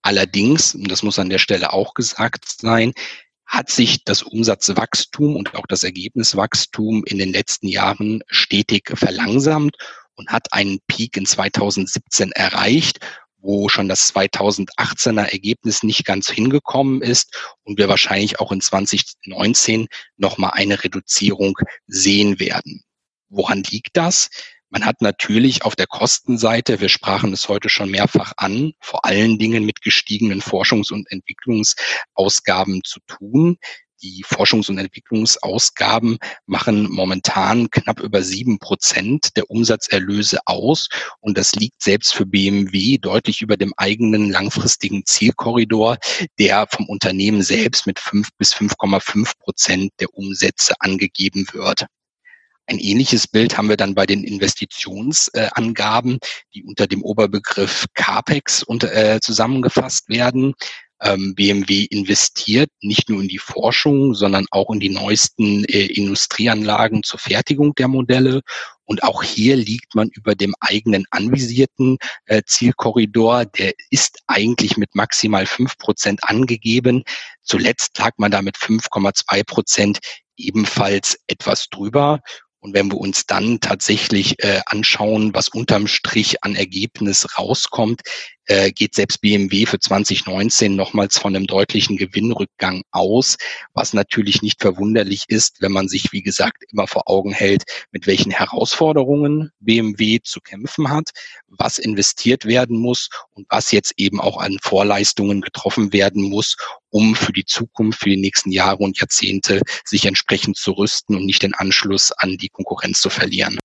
[0.02, 2.94] Allerdings, und das muss an der Stelle auch gesagt sein,
[3.50, 9.76] hat sich das Umsatzwachstum und auch das Ergebniswachstum in den letzten Jahren stetig verlangsamt
[10.14, 13.00] und hat einen Peak in 2017 erreicht,
[13.40, 19.88] wo schon das 2018er Ergebnis nicht ganz hingekommen ist und wir wahrscheinlich auch in 2019
[20.18, 22.84] nochmal eine Reduzierung sehen werden.
[23.30, 24.30] Woran liegt das?
[24.72, 29.40] Man hat natürlich auf der Kostenseite, wir sprachen es heute schon mehrfach an, vor allen
[29.40, 33.58] Dingen mit gestiegenen Forschungs- und Entwicklungsausgaben zu tun.
[34.04, 40.88] Die Forschungs- und Entwicklungsausgaben machen momentan knapp über sieben Prozent der Umsatzerlöse aus.
[41.20, 45.98] Und das liegt selbst für BMW deutlich über dem eigenen langfristigen Zielkorridor,
[46.38, 51.88] der vom Unternehmen selbst mit fünf bis 5,5 Prozent der Umsätze angegeben wird.
[52.70, 56.20] Ein ähnliches Bild haben wir dann bei den Investitionsangaben,
[56.54, 60.54] die unter dem Oberbegriff CAPEX äh, zusammengefasst werden.
[61.02, 67.02] Ähm, BMW investiert nicht nur in die Forschung, sondern auch in die neuesten äh, Industrieanlagen
[67.02, 68.42] zur Fertigung der Modelle.
[68.84, 73.46] Und auch hier liegt man über dem eigenen anvisierten äh, Zielkorridor.
[73.46, 77.04] Der ist eigentlich mit maximal fünf Prozent angegeben.
[77.42, 80.00] Zuletzt lag man da mit 5,2 Prozent
[80.38, 82.22] ebenfalls etwas drüber.
[82.60, 88.02] Und wenn wir uns dann tatsächlich äh, anschauen, was unterm Strich an Ergebnis rauskommt,
[88.50, 93.38] äh, geht selbst BMW für 2019 nochmals von einem deutlichen Gewinnrückgang aus,
[93.74, 98.08] was natürlich nicht verwunderlich ist, wenn man sich, wie gesagt, immer vor Augen hält, mit
[98.08, 101.12] welchen Herausforderungen BMW zu kämpfen hat,
[101.48, 106.58] was investiert werden muss und was jetzt eben auch an Vorleistungen getroffen werden muss,
[106.90, 111.26] um für die Zukunft, für die nächsten Jahre und Jahrzehnte sich entsprechend zu rüsten und
[111.26, 113.60] nicht den Anschluss an die Konkurrenz zu verlieren.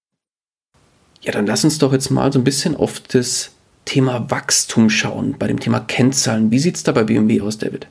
[1.23, 3.54] Ja, dann lass uns doch jetzt mal so ein bisschen auf das
[3.85, 6.51] Thema Wachstum schauen, bei dem Thema Kennzahlen.
[6.51, 7.87] Wie sieht es da bei BMW aus, David?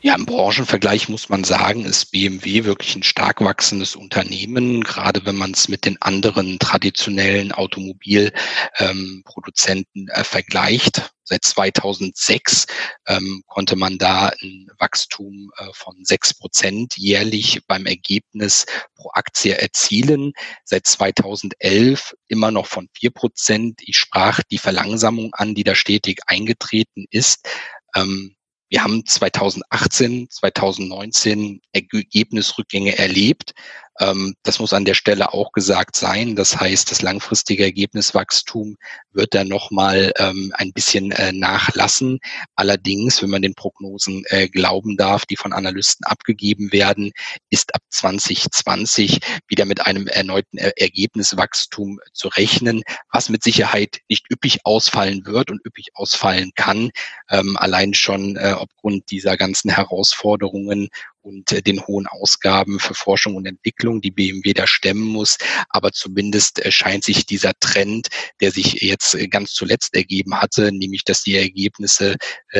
[0.00, 5.34] Ja, im Branchenvergleich muss man sagen, ist BMW wirklich ein stark wachsendes Unternehmen, gerade wenn
[5.34, 11.10] man es mit den anderen traditionellen Automobilproduzenten ähm, äh, vergleicht.
[11.28, 12.66] Seit 2006
[13.06, 18.64] ähm, konnte man da ein Wachstum äh, von sechs Prozent jährlich beim Ergebnis
[18.94, 20.32] pro Aktie erzielen.
[20.64, 23.82] Seit 2011 immer noch von vier Prozent.
[23.84, 27.46] Ich sprach die Verlangsamung an, die da stetig eingetreten ist.
[27.94, 28.34] Ähm,
[28.70, 33.52] wir haben 2018, 2019 Ergebnisrückgänge erlebt.
[34.00, 36.36] Ähm, das muss an der Stelle auch gesagt sein.
[36.36, 38.76] Das heißt, das langfristige Ergebniswachstum
[39.12, 42.20] wird da nochmal ähm, ein bisschen äh, nachlassen.
[42.54, 47.10] Allerdings, wenn man den Prognosen äh, glauben darf, die von Analysten abgegeben werden,
[47.50, 49.18] ist ab 2020
[49.48, 52.82] wieder mit einem erneuten er Ergebniswachstum zu rechnen,
[53.12, 56.90] was mit Sicherheit nicht üppig ausfallen wird und üppig ausfallen kann.
[57.30, 60.88] Ähm, allein schon äh, aufgrund dieser ganzen Herausforderungen
[61.22, 65.38] und äh, den hohen Ausgaben für Forschung und Entwicklung, die BMW da stemmen muss.
[65.68, 68.08] Aber zumindest äh, scheint sich dieser Trend,
[68.40, 72.16] der sich jetzt äh, ganz zuletzt ergeben hatte, nämlich dass die Ergebnisse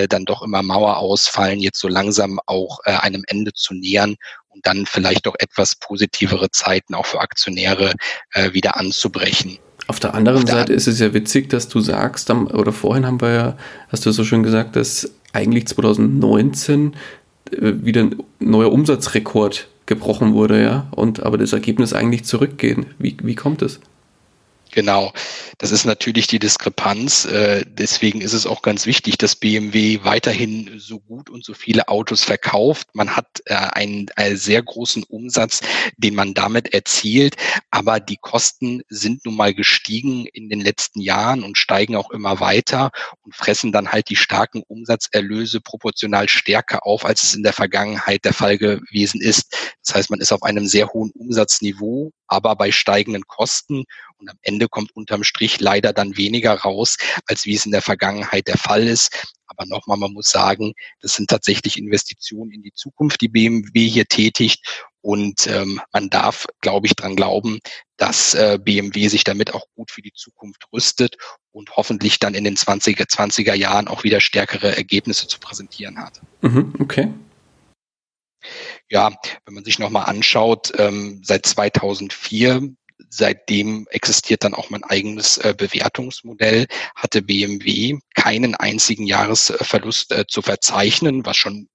[0.08, 4.16] dann doch immer Mauer ausfallen, jetzt so langsam auch einem Ende zu nähern
[4.48, 7.94] und dann vielleicht doch etwas positivere Zeiten auch für Aktionäre
[8.52, 9.58] wieder anzubrechen.
[9.86, 13.06] Auf der anderen Auf der Seite ist es ja witzig, dass du sagst, oder vorhin
[13.06, 13.56] haben wir ja,
[13.88, 16.96] hast du so schön gesagt, dass eigentlich 2019 äh,
[17.50, 22.86] wieder ein neuer Umsatzrekord gebrochen wurde, ja, und aber das Ergebnis eigentlich zurückgehen.
[22.98, 23.80] Wie, wie kommt es?
[24.70, 25.12] Genau,
[25.56, 27.24] das ist natürlich die Diskrepanz.
[27.24, 31.88] Äh, deswegen ist es auch ganz wichtig, dass BMW weiterhin so gut und so viele
[31.88, 32.88] Autos verkauft.
[32.92, 35.60] Man hat äh, einen, einen sehr großen Umsatz,
[35.96, 37.36] den man damit erzielt,
[37.70, 42.40] aber die Kosten sind nun mal gestiegen in den letzten Jahren und steigen auch immer
[42.40, 42.90] weiter
[43.22, 48.24] und fressen dann halt die starken Umsatzerlöse proportional stärker auf, als es in der Vergangenheit
[48.24, 49.74] der Fall gewesen ist.
[49.86, 53.84] Das heißt, man ist auf einem sehr hohen Umsatzniveau, aber bei steigenden Kosten
[54.18, 56.96] Und am Ende kommt unterm Strich leider dann weniger raus,
[57.26, 59.28] als wie es in der Vergangenheit der Fall ist.
[59.46, 64.06] Aber nochmal, man muss sagen, das sind tatsächlich Investitionen in die Zukunft, die BMW hier
[64.06, 64.86] tätigt.
[65.00, 67.60] Und ähm, man darf, glaube ich, dran glauben,
[67.96, 71.16] dass äh, BMW sich damit auch gut für die Zukunft rüstet
[71.50, 76.20] und hoffentlich dann in den 20er, 20er Jahren auch wieder stärkere Ergebnisse zu präsentieren hat.
[76.42, 77.12] Mhm, okay.
[78.90, 79.12] Ja,
[79.44, 82.74] wenn man sich nochmal anschaut, ähm, seit 2004
[83.10, 90.42] seitdem existiert dann auch mein eigenes äh, Bewertungsmodell, hatte BMW keinen einzigen Jahresverlust äh, zu
[90.42, 91.68] verzeichnen, was schon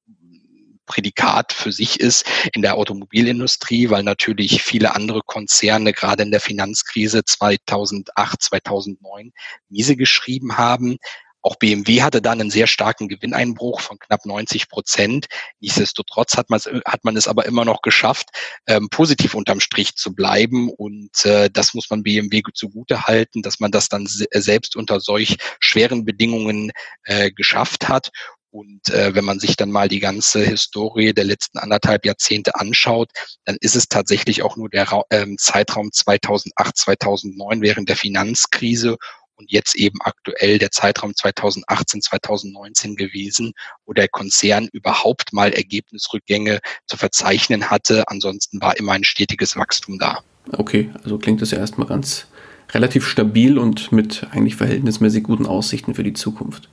[0.85, 6.41] Prädikat für sich ist in der Automobilindustrie, weil natürlich viele andere Konzerne gerade in der
[6.41, 9.31] Finanzkrise 2008, 2009
[9.69, 10.97] miese geschrieben haben.
[11.43, 15.27] Auch BMW hatte dann einen sehr starken Gewinneinbruch von knapp 90 Prozent.
[15.59, 18.29] Nichtsdestotrotz hat man es, hat man es aber immer noch geschafft,
[18.65, 20.69] ähm, positiv unterm Strich zu bleiben.
[20.69, 25.01] Und äh, das muss man BMW zugute halten, dass man das dann se selbst unter
[25.01, 26.71] solch schweren Bedingungen
[27.03, 28.09] äh, geschafft hat.
[28.53, 33.09] Und äh, wenn man sich dann mal die ganze Historie der letzten anderthalb Jahrzehnte anschaut,
[33.45, 38.97] dann ist es tatsächlich auch nur der Ra ähm, Zeitraum 2008, 2009 während der Finanzkrise
[39.35, 43.53] und jetzt eben aktuell der Zeitraum 2018, 2019 gewesen,
[43.85, 48.03] wo der Konzern überhaupt mal Ergebnisrückgänge zu verzeichnen hatte.
[48.07, 50.19] Ansonsten war immer ein stetiges Wachstum da.
[50.51, 52.27] Okay, also klingt das ja erstmal ganz
[52.71, 56.69] relativ stabil und mit eigentlich verhältnismäßig guten Aussichten für die Zukunft.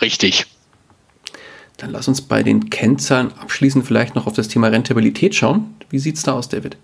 [0.00, 0.46] Richtig.
[1.76, 5.76] Dann lass uns bei den Kennzahlen abschließend vielleicht noch auf das Thema Rentabilität schauen.
[5.88, 6.76] Wie sieht es da aus, David?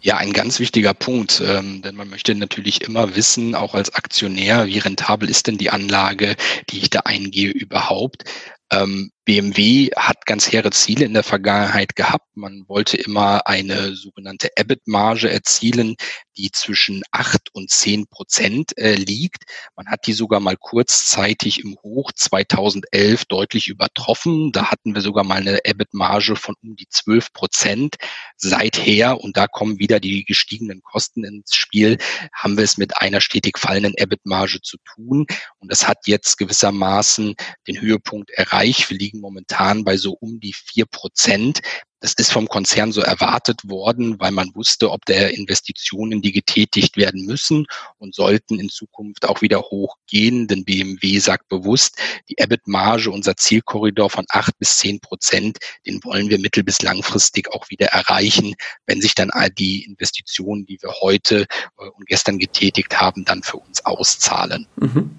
[0.00, 4.66] Ja, ein ganz wichtiger Punkt, ähm, denn man möchte natürlich immer wissen, auch als Aktionär,
[4.66, 6.36] wie rentabel ist denn die Anlage,
[6.70, 8.24] die ich da eingehe überhaupt.
[8.70, 12.34] Ähm, BMW hat ganz hehre Ziele in der Vergangenheit gehabt.
[12.34, 15.96] Man wollte immer eine sogenannte EBIT-Marge erzielen,
[16.38, 19.42] die zwischen acht und zehn Prozent äh, liegt.
[19.76, 24.50] Man hat die sogar mal kurzzeitig im Hoch 2011 deutlich übertroffen.
[24.52, 27.96] Da hatten wir sogar mal eine EBIT-Marge von um die zwölf Prozent.
[28.36, 31.98] Seither, und da kommen wieder die gestiegenen Kosten ins Spiel,
[32.32, 35.26] haben wir es mit einer stetig fallenden EBIT-Marge zu tun.
[35.58, 37.34] Und das hat jetzt gewissermaßen
[37.66, 38.88] den Höhepunkt erreicht.
[38.88, 41.60] Wir liegen liegen momentan bei so um die vier Prozent.
[42.00, 46.96] Das ist vom Konzern so erwartet worden, weil man wusste, ob der Investitionen, die getätigt
[46.96, 47.66] werden müssen
[47.98, 50.46] und sollten in Zukunft auch wieder hochgehen.
[50.46, 51.96] Denn BMW sagt bewusst,
[52.28, 57.52] die EBIT-Marge, unser Zielkorridor von acht bis zehn Prozent, den wollen wir mittel- bis langfristig
[57.52, 58.54] auch wieder erreichen,
[58.86, 61.46] wenn sich dann all die Investitionen, die wir heute
[61.78, 64.68] äh, und gestern getätigt haben, dann für uns auszahlen.
[64.76, 65.18] Mhm.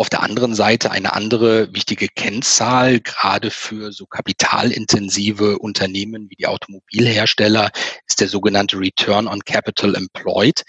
[0.00, 6.46] Auf der anderen Seite eine andere wichtige Kennzahl, gerade für so kapitalintensive Unternehmen wie die
[6.46, 7.70] Automobilhersteller,
[8.08, 10.62] ist der sogenannte Return on Capital Employed.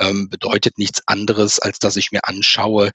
[0.00, 2.92] Ähm, bedeutet nichts anderes, als dass ich mir anschaue,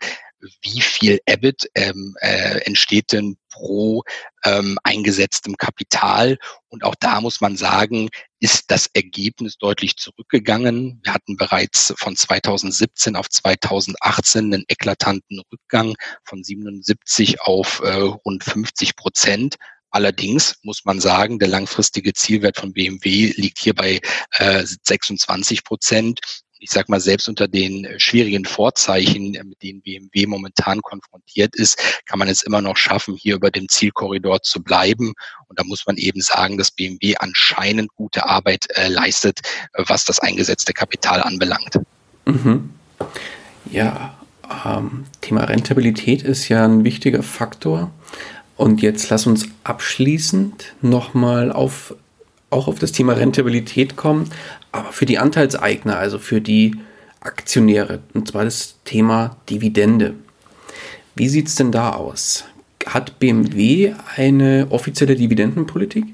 [0.61, 4.03] wie viel EBIT ähm, äh, entsteht denn pro
[4.43, 6.37] ähm, eingesetztem Kapital.
[6.69, 10.99] Und auch da muss man sagen, ist das Ergebnis deutlich zurückgegangen.
[11.03, 18.43] Wir hatten bereits von 2017 auf 2018 einen eklatanten Rückgang von 77 auf äh, rund
[18.43, 19.55] 50 Prozent.
[19.91, 26.19] Allerdings muss man sagen, der langfristige Zielwert von BMW liegt hier bei äh, 26 Prozent
[26.63, 31.55] ich sag mal, selbst unter den äh, schwierigen Vorzeichen, äh, mit denen BMW momentan konfrontiert
[31.55, 35.13] ist, kann man es immer noch schaffen, hier über dem Zielkorridor zu bleiben.
[35.47, 39.41] Und da muss man eben sagen, dass BMW anscheinend gute Arbeit äh, leistet,
[39.73, 41.79] äh, was das eingesetzte Kapital anbelangt.
[42.25, 42.69] Mhm.
[43.69, 44.17] Ja,
[44.65, 47.91] ähm, Thema Rentabilität ist ja ein wichtiger Faktor.
[48.55, 51.93] Und jetzt lass uns abschließend nochmal auf
[52.49, 54.29] auch auf das Thema Rentabilität kommen,
[54.73, 56.75] aber für die Anteilseigner, also für die
[57.21, 60.15] Aktionäre, und zwar das Thema Dividende.
[61.15, 62.43] Wie sieht es denn da aus?
[62.85, 66.05] Hat BMW eine offizielle Dividendenpolitik?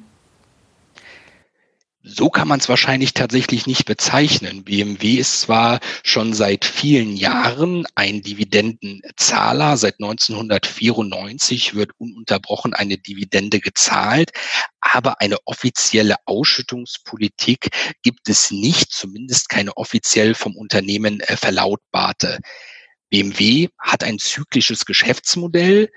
[2.02, 4.64] So kann man es wahrscheinlich tatsächlich nicht bezeichnen.
[4.64, 9.76] BMW ist zwar schon seit vielen Jahren ein Dividendenzahler.
[9.76, 14.32] Seit 1994 wird ununterbrochen eine Dividende gezahlt,
[14.80, 17.68] aber eine offizielle Ausschüttungspolitik
[18.02, 22.40] gibt es nicht, zumindest keine offiziell vom Unternehmen äh, verlautbarte.
[23.10, 25.90] BMW hat ein zyklisches Geschäftsmodell,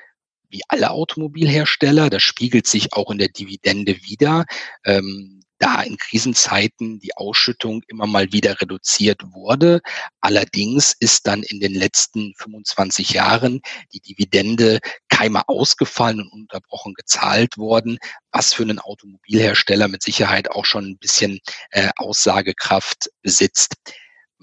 [0.49, 2.11] wie alle Automobilhersteller.
[2.11, 4.47] Das spiegelt sich auch in der Dividende wieder.
[4.85, 9.81] Ähm, da in Krisenzeiten die Ausschüttung immer mal wieder reduziert wurde.
[10.21, 13.61] Allerdings ist dann in den letzten 25 Jahren
[13.93, 17.99] die Dividende keimer ausgefallen und unterbrochen gezahlt worden,
[18.33, 21.39] was für einen Automobilhersteller mit Sicherheit auch schon ein bisschen
[21.71, 23.77] äh, Aussagekraft besitzt.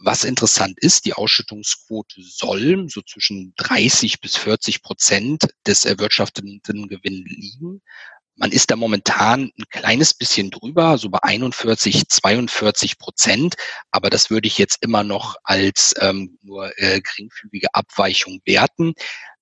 [0.02, 7.30] Was interessant ist, die Ausschüttungsquote soll so zwischen 30 bis 40 Prozent des erwirtschafteten Gewinns
[7.30, 7.82] liegen.
[8.40, 13.56] Man ist da momentan ein kleines bisschen drüber, so bei 41, 42 Prozent.
[13.92, 18.94] Aber das würde ich jetzt immer noch als ähm, nur äh, geringfügige Abweichung werten.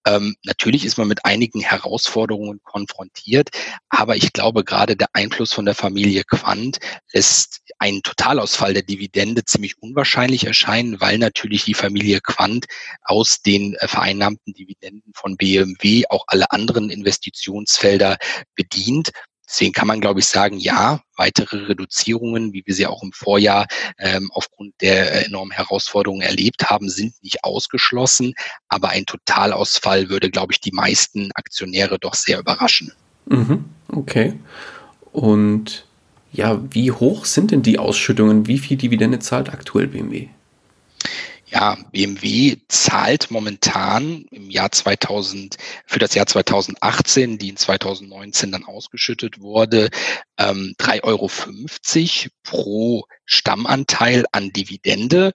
[0.08, 3.50] Ähm, natürlich ist man mit einigen Herausforderungen konfrontiert,
[3.90, 6.80] aber ich glaube, gerade der Einfluss von der Familie Quandt
[7.12, 12.68] lässt einen Totalausfall der Dividende ziemlich unwahrscheinlich erscheinen, weil natürlich die Familie Quandt
[13.04, 18.18] aus den äh, vereinnahmten Dividenden von BMW auch alle anderen Investitionsfelder
[18.56, 19.12] bedient.
[19.50, 23.68] Deswegen kann man, glaube ich, sagen, ja, weitere Reduzierungen, wie wir sie auch im Vorjahr
[23.98, 28.34] ähm, aufgrund der enormen Herausforderungen erlebt haben, sind nicht ausgeschlossen.
[28.68, 32.92] Aber ein Totalausfall würde, glaube ich, die meisten Aktionäre doch sehr überraschen.
[33.26, 34.34] Mhm, okay.
[35.14, 35.86] Und
[36.34, 38.48] ja, wie hoch sind denn die Ausschüttungen?
[38.48, 40.28] Wie viel Dividende zahlt aktuell BMW?
[41.50, 48.66] Ja, BMW zahlt momentan im Jahr 2000, für das Jahr 2018, die in 2019 dann
[48.66, 49.90] ausgeschüttet wurde,
[50.38, 55.32] ähm, 3,50 Euro pro Stammanteil an Dividende.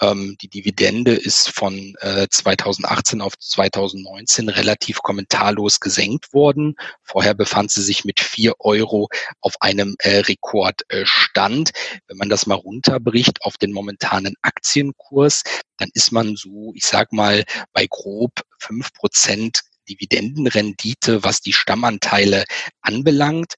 [0.00, 6.74] Ähm, die Dividende ist von äh, 2018 auf 2019 relativ kommentarlos gesenkt worden.
[7.02, 9.08] Vorher befand sie sich mit vier Euro
[9.40, 11.70] auf einem äh, Rekordstand.
[12.08, 15.42] Wenn man das mal runterbricht auf den momentanen Aktienkurs,
[15.76, 22.44] dann ist man so, ich sag mal, bei grob fünf Prozent Dividendenrendite, was die Stammanteile
[22.80, 23.54] anbelangt.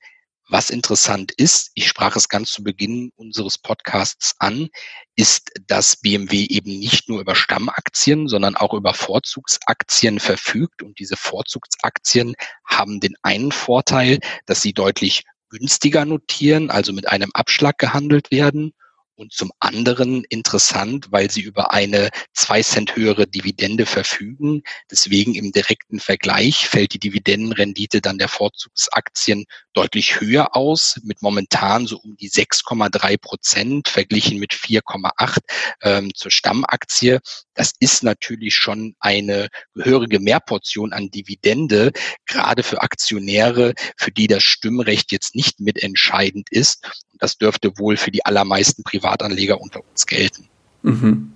[0.49, 4.69] Was interessant ist, ich sprach es ganz zu Beginn unseres Podcasts an,
[5.17, 10.83] ist, dass BMW eben nicht nur über Stammaktien, sondern auch über Vorzugsaktien verfügt.
[10.83, 12.35] Und diese Vorzugsaktien
[12.65, 18.73] haben den einen Vorteil, dass sie deutlich günstiger notieren, also mit einem Abschlag gehandelt werden
[19.17, 24.63] und zum anderen interessant, weil sie über eine zwei Cent höhere Dividende verfügen.
[24.91, 31.87] Deswegen im direkten Vergleich fällt die Dividendenrendite dann der Vorzugsaktien deutlich höher aus, mit momentan
[31.87, 35.39] so um die 6,3 Prozent verglichen mit 4,8
[35.83, 37.21] ähm, zur Stammaktie.
[37.55, 41.93] Das ist natürlich schon eine gehörige Mehrportion an Dividende,
[42.27, 46.87] gerade für Aktionäre, für die das Stimmrecht jetzt nicht mitentscheidend ist.
[47.19, 50.47] Das dürfte wohl für die allermeisten Privatanleger unter uns gelten.
[50.83, 51.33] Mhm.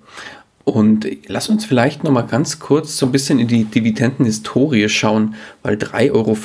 [0.64, 5.35] Und lass uns vielleicht noch mal ganz kurz so ein bisschen in die Dividendenhistorie schauen,
[5.62, 6.37] weil 3,50 Euro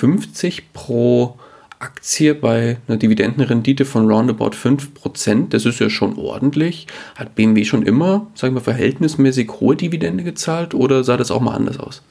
[0.73, 1.39] pro
[1.79, 6.87] Aktie bei einer Dividendenrendite von roundabout 5%, das ist ja schon ordentlich.
[7.15, 11.53] Hat BMW schon immer, sagen wir, verhältnismäßig hohe Dividende gezahlt oder sah das auch mal
[11.53, 12.01] anders aus?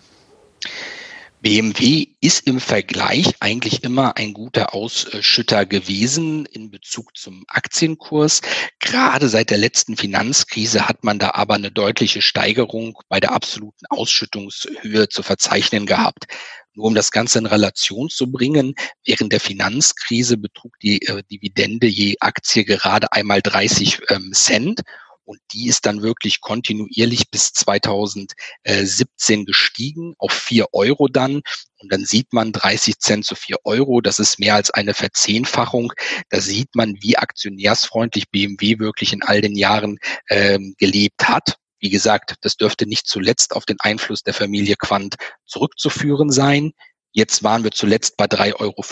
[1.45, 8.41] BMW ist im Vergleich eigentlich immer ein guter Ausschütter gewesen in Bezug zum Aktienkurs.
[8.81, 13.85] Gerade seit der letzten Finanzkrise hat man da aber eine deutliche Steigerung bei der absoluten
[13.91, 16.25] Ausschüttungshöhe zu verzeichnen gehabt.
[16.73, 18.75] Nur um das Ganze in Relation zu bringen,
[19.05, 24.81] während der Finanzkrise betrug die äh, Dividende je Aktie gerade einmal 30 ähm, Cent
[25.25, 31.43] und die ist dann wirklich kontinuierlich bis 2017 gestiegen auf vier Euro dann.
[31.79, 34.01] Und dann sieht man 30 Cent zu vier Euro.
[34.01, 35.93] Das ist mehr als eine Verzehnfachung.
[36.31, 39.99] Da sieht man, wie aktionärsfreundlich BMW wirklich in all den Jahren
[40.31, 41.57] ähm, gelebt hat.
[41.79, 46.73] Wie gesagt, das dürfte nicht zuletzt auf den Einfluss der Familie Quandt zurückzuführen sein.
[47.13, 48.83] Jetzt waren wir zuletzt bei 3,50 Euro.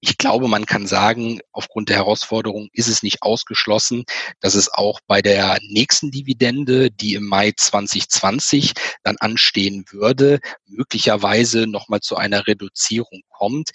[0.00, 4.04] Ich glaube, man kann sagen, aufgrund der Herausforderung ist es nicht ausgeschlossen,
[4.40, 11.66] dass es auch bei der nächsten Dividende, die im Mai 2020 dann anstehen würde, möglicherweise
[11.66, 13.70] nochmal zu einer Reduzierung kommt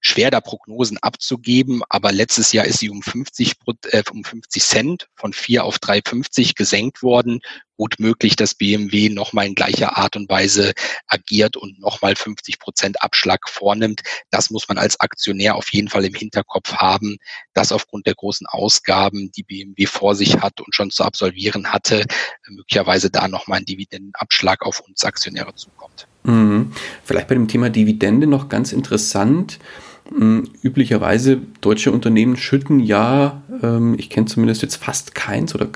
[0.00, 3.54] schwer da Prognosen abzugeben, aber letztes Jahr ist sie um 50,
[3.90, 7.40] äh, um 50 Cent von 4 auf 3,50 gesenkt worden.
[7.76, 10.72] Gut möglich, dass BMW nochmal in gleicher Art und Weise
[11.06, 14.00] agiert und nochmal 50 Prozent Abschlag vornimmt.
[14.30, 17.18] Das muss man als Aktionär auf jeden Fall im Hinterkopf haben,
[17.52, 22.04] dass aufgrund der großen Ausgaben, die BMW vor sich hat und schon zu absolvieren hatte,
[22.48, 26.06] möglicherweise da nochmal ein Dividendenabschlag auf uns Aktionäre zukommt.
[26.26, 26.72] Mhm.
[27.04, 29.58] Vielleicht bei dem Thema Dividende noch ganz interessant.
[30.10, 35.68] Hm, üblicherweise deutsche Unternehmen schütten ja, ähm, ich kenne zumindest jetzt fast keins oder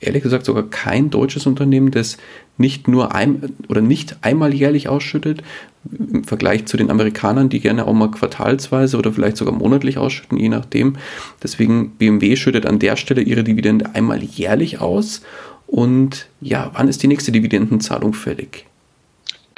[0.00, 2.16] ehrlich gesagt sogar kein deutsches Unternehmen, das
[2.58, 5.42] nicht nur ein oder nicht einmal jährlich ausschüttet,
[5.90, 10.38] im Vergleich zu den Amerikanern, die gerne auch mal quartalsweise oder vielleicht sogar monatlich ausschütten,
[10.38, 10.96] je nachdem.
[11.42, 15.22] Deswegen BMW schüttet an der Stelle ihre Dividende einmal jährlich aus.
[15.66, 18.66] Und ja, wann ist die nächste Dividendenzahlung fällig?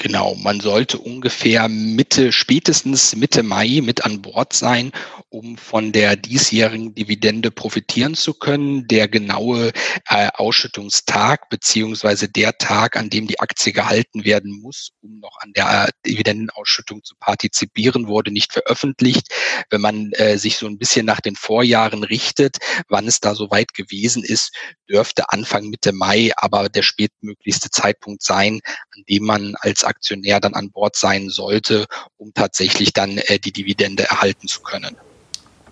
[0.00, 4.92] Genau, man sollte ungefähr Mitte, spätestens Mitte Mai mit an Bord sein,
[5.30, 8.86] um von der diesjährigen Dividende profitieren zu können.
[8.88, 9.72] Der genaue
[10.08, 15.52] äh, Ausschüttungstag beziehungsweise der Tag, an dem die Aktie gehalten werden muss, um noch an
[15.52, 19.28] der Dividendenausschüttung zu partizipieren, wurde nicht veröffentlicht.
[19.70, 22.56] Wenn man äh, sich so ein bisschen nach den Vorjahren richtet,
[22.88, 24.54] wann es da so weit gewesen ist,
[24.88, 28.60] dürfte Anfang Mitte Mai aber der spätmöglichste Zeitpunkt sein,
[28.96, 33.52] an dem man als Aktionär dann an Bord sein sollte, um tatsächlich dann äh, die
[33.52, 34.96] Dividende erhalten zu können.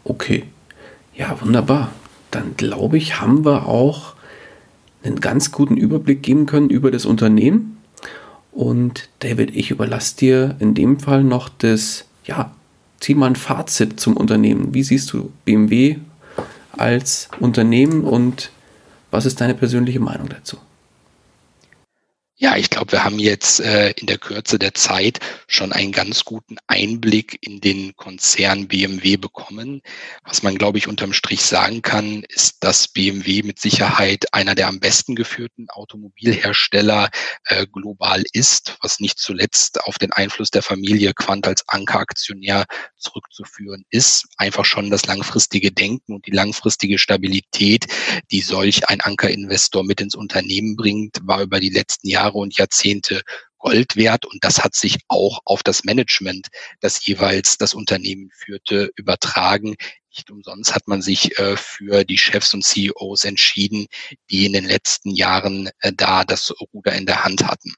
[0.08, 0.44] Okay,
[1.16, 1.90] ja, wunderbar.
[2.30, 4.14] Dann glaube ich, haben wir auch
[5.02, 7.78] einen ganz guten Überblick geben können über das Unternehmen.
[8.52, 12.52] Und David, ich überlasse dir in dem Fall noch das, ja,
[13.00, 14.72] zieh mal ein Fazit zum Unternehmen.
[14.74, 15.96] Wie siehst du BMW
[16.70, 18.52] als Unternehmen und
[19.10, 20.56] was ist deine persönliche Meinung dazu?
[22.38, 26.22] Ja, ich glaube, wir haben jetzt äh, in der Kürze der Zeit schon einen ganz
[26.22, 29.80] guten Einblick in den Konzern BMW bekommen.
[30.22, 34.68] Was man, glaube ich, unterm Strich sagen kann, ist, dass BMW mit Sicherheit einer der
[34.68, 37.08] am besten geführten Automobilhersteller
[37.46, 42.66] äh, global ist, was nicht zuletzt auf den Einfluss der Familie Quant als Ankeraktionär
[42.98, 44.26] zurückzuführen ist.
[44.36, 47.86] Einfach schon das langfristige Denken und die langfristige Stabilität,
[48.30, 52.56] die solch ein Ankerinvestor mit ins Unternehmen bringt, war über die letzten Jahre Jahre und
[52.56, 53.22] Jahrzehnte
[53.58, 56.48] Gold wert und das hat sich auch auf das Management,
[56.80, 59.76] das jeweils das Unternehmen führte, übertragen.
[60.14, 63.86] Nicht umsonst hat man sich äh, für die Chefs und CEOs entschieden,
[64.30, 67.74] die in den letzten Jahren äh, da das Ruder in der Hand hatten.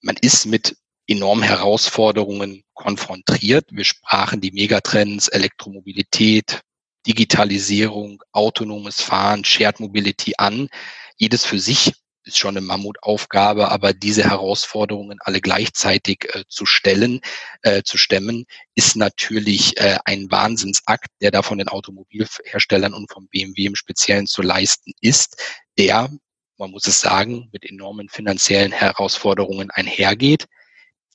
[0.00, 0.76] Man ist mit
[1.06, 3.66] enormen Herausforderungen konfrontiert.
[3.70, 6.60] Wir sprachen die Megatrends Elektromobilität,
[7.06, 10.68] Digitalisierung, autonomes Fahren, Shared Mobility an.
[11.16, 11.92] Jedes für sich
[12.24, 17.20] ist schon eine Mammutaufgabe, aber diese Herausforderungen alle gleichzeitig äh, zu stellen,
[17.62, 23.28] äh, zu stemmen, ist natürlich äh, ein Wahnsinnsakt, der da von den Automobilherstellern und vom
[23.28, 25.42] BMW im Speziellen zu leisten ist,
[25.78, 26.10] der,
[26.58, 30.46] man muss es sagen, mit enormen finanziellen Herausforderungen einhergeht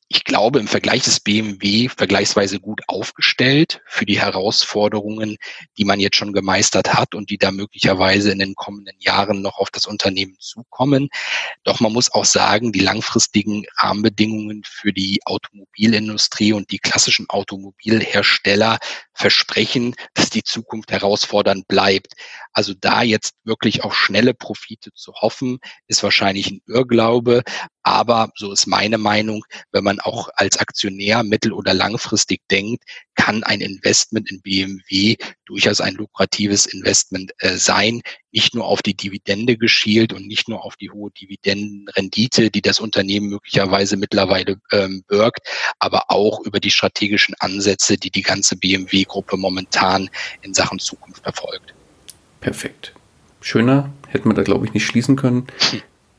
[0.09, 5.35] ich glaube, im Vergleich ist BMW vergleichsweise gut aufgestellt für die Herausforderungen,
[5.77, 9.57] die man jetzt schon gemeistert hat und die da möglicherweise in den kommenden Jahren noch
[9.57, 11.09] auf das Unternehmen zukommen.
[11.63, 18.79] Doch man muss auch sagen, die langfristigen Rahmenbedingungen für die Automobilindustrie und die klassischen Automobilhersteller
[19.13, 22.13] versprechen, dass die Zukunft herausfordernd bleibt.
[22.57, 27.43] Also da jetzt wirklich auf schnelle Profite zu hoffen, ist wahrscheinlich ein Irrglaube.
[27.83, 32.83] Aber so ist meine Meinung, wenn man auch als Aktionär mittel- oder langfristig denkt,
[33.13, 38.01] kann ein Investment in BMW durchaus ein lukratives Investment äh, sein,
[38.31, 42.79] nicht nur auf die Dividende geschielt und nicht nur auf die hohe Dividendenrendite, die das
[42.79, 45.47] Unternehmen möglicherweise mittlerweile ähm, birgt,
[45.77, 50.09] aber auch über die strategischen Ansätze, die die ganze BMW-Gruppe momentan
[50.41, 51.76] in Sachen Zukunft verfolgt.
[52.47, 52.93] Perfekt.
[53.41, 55.47] Schöner hätten wir da, glaube ich, nicht schließen können.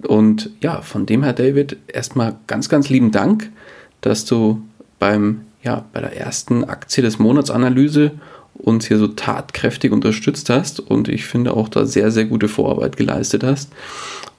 [0.03, 3.51] Und ja, von dem her, David, erstmal ganz, ganz lieben Dank,
[4.03, 4.61] dass du
[4.99, 8.11] beim, ja, bei der ersten Aktie des Monatsanalyse
[8.53, 12.99] uns hier so tatkräftig unterstützt hast und ich finde auch da sehr, sehr gute Vorarbeit
[12.99, 13.73] geleistet hast.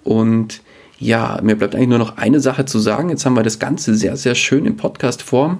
[0.04, 0.62] Und
[1.00, 3.10] ja, mir bleibt eigentlich nur noch eine Sache zu sagen.
[3.10, 5.58] Jetzt haben wir das Ganze sehr, sehr schön in Podcast-Form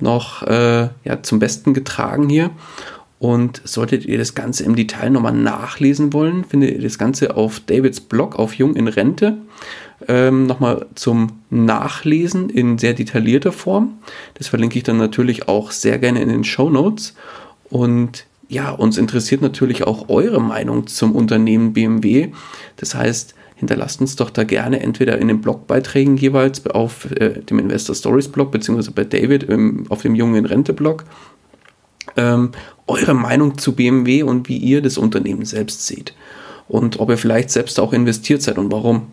[0.00, 2.50] noch äh, ja, zum Besten getragen hier.
[3.18, 7.60] Und solltet ihr das Ganze im Detail nochmal nachlesen wollen, findet ihr das Ganze auf
[7.60, 9.38] Davids Blog auf Jung in Rente.
[10.08, 13.94] Ähm, nochmal zum Nachlesen in sehr detaillierter Form.
[14.34, 17.14] Das verlinke ich dann natürlich auch sehr gerne in den Show Notes.
[17.70, 22.32] Und ja, uns interessiert natürlich auch eure Meinung zum Unternehmen BMW.
[22.76, 27.58] Das heißt, hinterlasst uns doch da gerne entweder in den Blogbeiträgen jeweils auf äh, dem
[27.58, 31.04] Investor Stories Blog beziehungsweise bei David im, auf dem Jungen Rente Blog
[32.16, 32.52] ähm,
[32.86, 36.14] eure Meinung zu BMW und wie ihr das Unternehmen selbst seht.
[36.68, 39.08] Und ob ihr vielleicht selbst auch investiert seid und warum.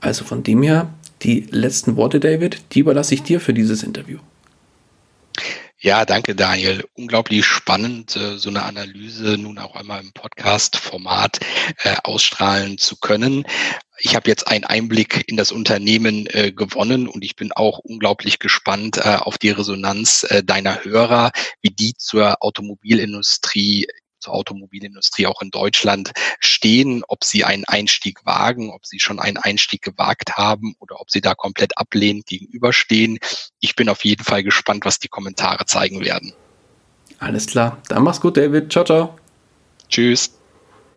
[0.00, 0.92] Also von dem her,
[1.22, 4.18] die letzten Worte, David, die überlasse ich dir für dieses Interview.
[5.82, 6.84] Ja, danke Daniel.
[6.92, 11.40] Unglaublich spannend, äh, so eine Analyse nun auch einmal im Podcast-Format
[11.84, 13.46] äh, ausstrahlen zu können.
[13.98, 18.38] Ich habe jetzt einen Einblick in das Unternehmen äh, gewonnen und ich bin auch unglaublich
[18.38, 23.86] gespannt auf die Resonanz deiner Hörer, wie die zur Automobilindustrie
[24.20, 29.36] zur Automobilindustrie auch in Deutschland stehen, ob sie einen Einstieg wagen, ob sie schon einen
[29.36, 33.18] Einstieg gewagt haben oder ob sie da komplett ablehnend gegenüberstehen.
[33.60, 36.32] Ich bin auf jeden Fall gespannt, was die Kommentare zeigen werden.
[37.18, 37.78] Alles klar.
[37.88, 38.72] Dann mach's gut, David.
[38.72, 39.18] Ciao, ciao.
[39.88, 40.39] Tschüss.